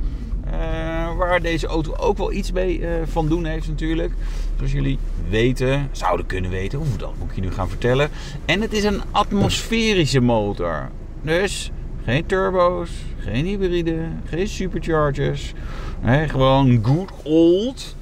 [0.51, 4.13] eh, waar deze auto ook wel iets mee van doen heeft natuurlijk.
[4.59, 4.99] Zoals jullie
[5.29, 6.79] weten, zouden kunnen weten.
[6.79, 8.09] Oeh, dat moet ik je nu gaan vertellen.
[8.45, 10.89] En het is een atmosferische motor.
[11.21, 11.71] Dus
[12.03, 15.53] geen turbo's, geen hybride, geen superchargers.
[16.27, 17.95] Gewoon good old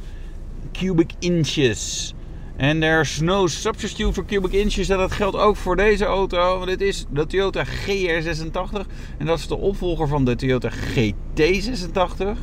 [0.72, 2.14] cubic inches.
[2.58, 4.89] En there's no substitute for cubic inches.
[4.89, 6.66] En dat geldt ook voor deze auto.
[6.66, 8.86] Dit is de Toyota GR86.
[9.18, 12.38] En dat is de opvolger van de Toyota GT86.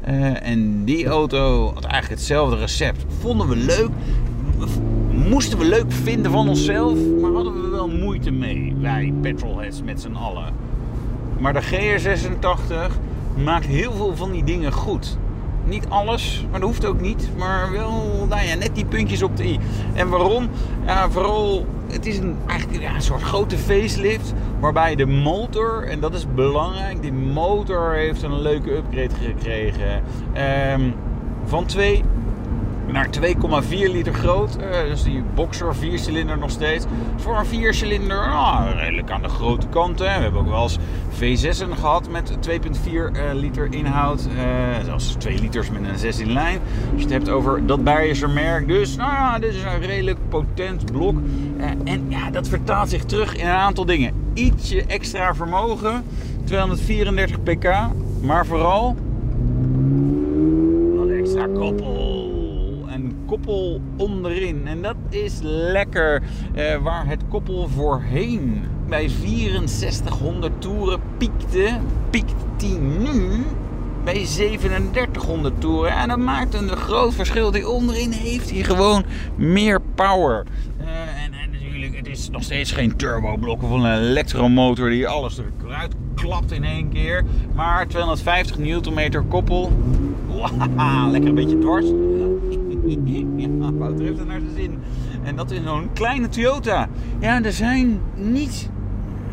[0.00, 3.04] Eh, en die auto had eigenlijk hetzelfde recept.
[3.20, 3.90] Vonden we leuk.
[5.10, 6.98] Moesten we leuk vinden van onszelf.
[7.20, 8.74] Maar hadden we wel moeite mee.
[8.80, 10.54] Wij petrolheads met z'n allen.
[11.38, 12.92] Maar de GR86
[13.44, 15.18] maakt heel veel van die dingen goed.
[15.66, 17.28] Niet alles, maar dat hoeft ook niet.
[17.36, 19.58] Maar wel nou ja, net die puntjes op de i.
[19.94, 20.48] En waarom?
[20.86, 24.32] Ja, vooral, het is een, eigenlijk ja, een soort grote facelift.
[24.60, 30.02] Waarbij de motor, en dat is belangrijk, die motor heeft een leuke upgrade gekregen.
[30.32, 30.90] Ehm,
[31.44, 32.02] van 2
[32.96, 34.56] naar 2,4 liter groot.
[34.56, 36.84] Eh, dus die boxer, viercilinder nog steeds.
[37.16, 39.98] Voor een viercilinder, nou, redelijk aan de grote kant.
[39.98, 40.04] Hè.
[40.04, 40.78] We hebben ook wel eens
[41.10, 44.28] V6'en gehad met 2,4 eh, liter inhoud.
[44.36, 46.58] Eh, zelfs 2 liters met een 6 in lijn.
[46.92, 48.68] Als je het hebt over dat Beierse merk.
[48.68, 51.16] Dus, nou ja, dit is een redelijk potent blok.
[51.84, 54.12] En ja, dat vertaalt zich terug in een aantal dingen.
[54.34, 56.04] Ietsje extra vermogen.
[56.44, 57.68] 234 pk.
[58.20, 58.96] Maar vooral
[60.96, 61.95] wat extra koppel.
[63.26, 64.66] Koppel onderin.
[64.66, 66.22] En dat is lekker.
[66.54, 71.78] Eh, waar het koppel voorheen bij 6400 toeren piekte,
[72.10, 73.44] piekt die nu
[74.04, 75.92] bij 3700 toeren.
[75.92, 77.50] En dat maakt een groot verschil.
[77.50, 79.04] Die onderin heeft hij gewoon
[79.36, 80.46] meer power.
[80.78, 80.86] Eh,
[81.24, 85.94] en, en natuurlijk, het is nog steeds geen turboblok of een elektromotor die alles eruit
[86.14, 87.24] klapt in één keer.
[87.54, 89.72] Maar 250 Nm koppel.
[91.10, 91.86] Lekker een beetje dwars.
[92.86, 94.78] Ja, Wouter heeft er naar zijn zin.
[95.22, 96.88] En dat is zo'n kleine Toyota.
[97.20, 98.70] Ja, er zijn niet,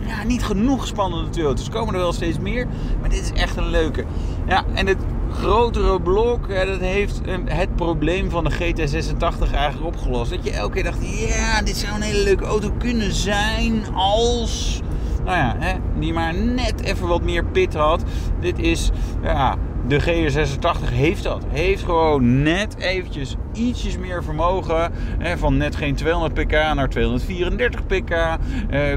[0.08, 1.66] ja, niet genoeg spannende Toyotas.
[1.66, 2.68] Er komen er wel steeds meer,
[3.00, 4.06] maar dit is echt een leuke.
[4.48, 4.98] Ja, en het
[5.32, 10.32] grotere blok, dat heeft het probleem van de GT86 eigenlijk opgelost.
[10.32, 14.82] Dat je elke keer dacht, ja, dit zou een hele leuke auto kunnen zijn als...
[15.26, 18.04] Nou ja, hè, die maar net even wat meer pit had.
[18.40, 18.92] Dit is
[19.22, 21.44] ja, De GR86 heeft dat.
[21.50, 24.92] Heeft gewoon net eventjes ietsjes meer vermogen.
[25.20, 28.12] Hè, van net geen 200 pk naar 234 pk.
[28.12, 28.38] Eh,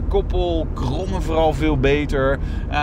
[0.09, 2.39] koppel, krommen vooral veel beter.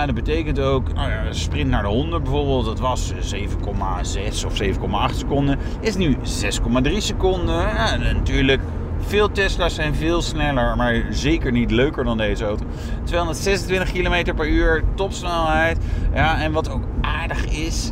[0.06, 2.66] Dat betekent ook, nou ja, sprint naar de 100 bijvoorbeeld.
[2.66, 5.58] Dat was 7,6 of 7,8 seconden.
[5.80, 7.56] Is nu 6,3 seconden.
[7.56, 8.62] Ja, natuurlijk
[9.08, 12.66] veel Tesla's zijn veel sneller, maar zeker niet leuker dan deze auto.
[13.04, 15.78] 226 km per uur, topsnelheid.
[16.14, 17.92] Ja, en wat ook aardig is,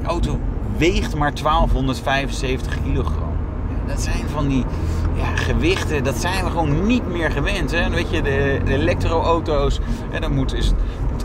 [0.00, 0.38] de auto
[0.76, 3.32] weegt maar 1275 kilogram.
[3.86, 4.64] Dat zijn van die
[5.16, 7.70] ja, gewichten, dat zijn we gewoon niet meer gewend.
[7.70, 7.90] Hè?
[7.90, 9.80] Weet je, de, de elektroauto's,
[10.10, 10.72] en dan moet, is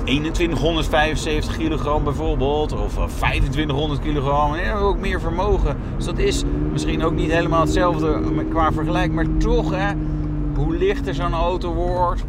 [0.10, 4.54] 2175 kilogram bijvoorbeeld, of 2500 kilogram.
[4.54, 5.78] En ook meer vermogen.
[5.96, 9.94] Dus dat is misschien ook niet helemaal hetzelfde qua vergelijk, maar toch, hè,
[10.56, 12.24] hoe lichter zo'n auto wordt,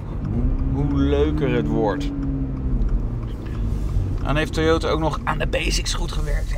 [0.72, 2.10] hoe leuker het wordt.
[4.22, 6.54] Dan heeft Toyota ook nog aan de basics goed gewerkt.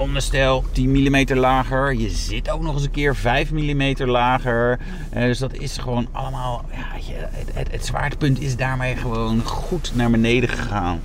[0.00, 1.94] Onderstel 10 mm lager.
[1.94, 4.78] Je zit ook nog eens een keer 5 mm lager.
[5.14, 6.64] Uh, dus dat is gewoon allemaal.
[6.70, 11.00] Ja, het, het, het zwaartepunt is daarmee gewoon goed naar beneden gegaan.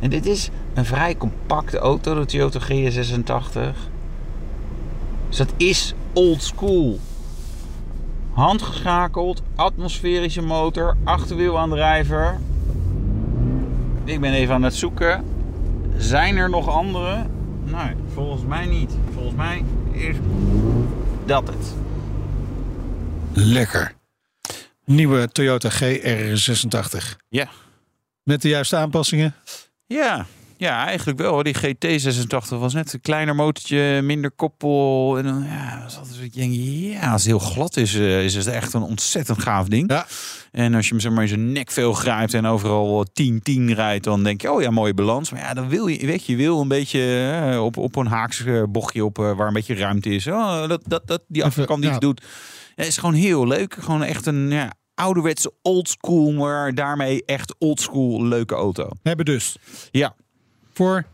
[0.00, 3.76] En dit is een vrij compacte auto, de Toyota GS86.
[5.28, 6.98] Dus dat is old school.
[8.32, 12.40] Handgeschakeld, atmosferische motor, achterwielaandrijver.
[14.04, 15.24] Ik ben even aan het zoeken.
[15.96, 17.26] Zijn er nog andere?
[17.64, 18.92] Nee, volgens mij niet.
[19.14, 20.16] Volgens mij is
[21.26, 21.74] dat het.
[23.32, 23.92] Lekker.
[24.84, 27.16] Nieuwe Toyota GR86.
[27.28, 27.48] Ja.
[28.22, 29.34] Met de juiste aanpassingen?
[29.86, 30.26] Ja,
[30.64, 31.42] ja, eigenlijk wel.
[31.42, 35.18] Die GT86 was net een kleiner motortje, minder koppel.
[35.18, 38.72] En dan, ja, was altijd, ja, als het heel glad is, eh, is het echt
[38.72, 39.90] een ontzettend gaaf ding.
[39.90, 40.06] Ja.
[40.52, 44.04] En als je hem zeg maar in zijn nek veel grijpt en overal 10-10 rijdt,
[44.04, 45.30] dan denk je, oh ja, mooie balans.
[45.30, 48.06] Maar ja, dan wil je, weet je, je wil een beetje eh, op, op een
[48.06, 50.26] haaks bochtje op eh, waar een beetje ruimte is.
[50.26, 52.22] Oh, dat, dat, dat die achterkant iets doet.
[52.74, 53.76] Ja, is gewoon heel leuk.
[53.80, 58.88] Gewoon echt een ja, ouderwetse oldschool, maar daarmee echt oldschool leuke auto.
[59.02, 59.56] Hebben dus.
[59.90, 60.14] Ja.
[60.74, 61.04] Voor?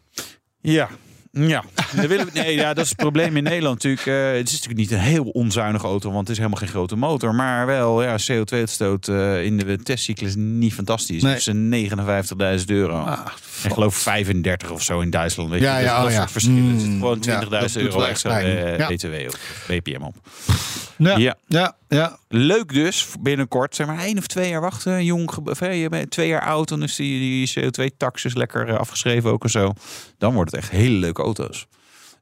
[0.60, 0.88] Ja.
[1.32, 4.06] Ja, willen we, nee, ja, dat is het probleem in Nederland natuurlijk.
[4.06, 6.96] Uh, het is natuurlijk niet een heel onzuinige auto, want het is helemaal geen grote
[6.96, 7.34] motor.
[7.34, 11.22] Maar wel, ja, CO2-uitstoot uh, in de testcyclus niet fantastisch.
[11.22, 11.34] Nee.
[11.34, 12.96] Dus 59.000 euro.
[12.96, 13.26] Ah,
[13.64, 15.50] ik geloof 35 of zo in Duitsland.
[15.50, 15.82] Weet ja, je.
[15.82, 16.28] Dus ja, dat oh, ja.
[16.28, 16.52] verschil.
[16.52, 18.86] Mm, gewoon 20.000 ja, euro extra uh, ja.
[18.88, 20.14] BTW op, BPM op.
[20.96, 21.76] Ja, ja.
[21.96, 22.18] Ja.
[22.28, 25.04] Leuk dus, binnenkort, zeg maar één of twee jaar wachten.
[25.04, 29.50] Jong, je bent twee jaar oud, dan is die, die CO2-taxes lekker afgeschreven ook en
[29.50, 29.72] zo.
[30.18, 31.66] Dan wordt het echt hele leuke auto's.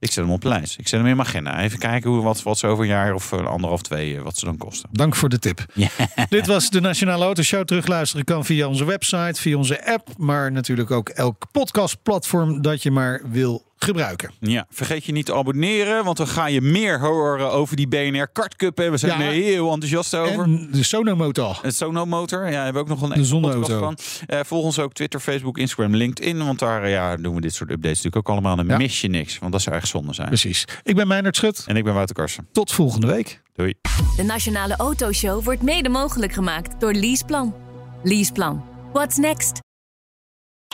[0.00, 0.78] Ik zet hem op de lijst.
[0.78, 1.60] Ik zet hem in mijn agenda.
[1.60, 4.44] Even kijken hoe, wat, wat ze over een jaar of een anderhalf, twee, wat ze
[4.44, 4.88] dan kosten.
[4.92, 5.66] Dank voor de tip.
[5.74, 5.88] Ja.
[6.28, 7.64] Dit was de Nationale Autoshow.
[7.64, 10.08] Terugluisteren kan via onze website, via onze app.
[10.16, 14.30] Maar natuurlijk ook elk podcastplatform dat je maar wil gebruiken.
[14.40, 18.28] Ja, vergeet je niet te abonneren, want dan ga je meer horen over die BNR
[18.28, 18.78] Kartcup.
[18.80, 19.26] En we zijn Ja.
[19.26, 20.44] er heel enthousiast over.
[20.44, 21.58] En de Sonomotor.
[21.62, 23.78] Het Sono-motor, ja, hebben we ook nog een De zonneauto.
[23.78, 23.98] van.
[24.26, 26.44] Eh, volg ons ook Twitter, Facebook, Instagram, LinkedIn.
[26.44, 28.56] Want daar eh, ja, doen we dit soort updates natuurlijk ook allemaal.
[28.56, 28.76] Dan Ja.
[28.76, 30.28] mis je niks, want dat zou echt zonde zijn.
[30.28, 30.64] Precies.
[30.82, 31.64] Ik ben Meijnerd Schut.
[31.66, 32.48] En ik ben Wouter Karsen.
[32.52, 33.42] Tot volgende week.
[33.54, 33.74] Doei.
[34.16, 37.54] De Nationale Autoshow wordt mede mogelijk gemaakt door Leaseplan.
[38.02, 38.64] Leaseplan.
[38.92, 39.58] What's next?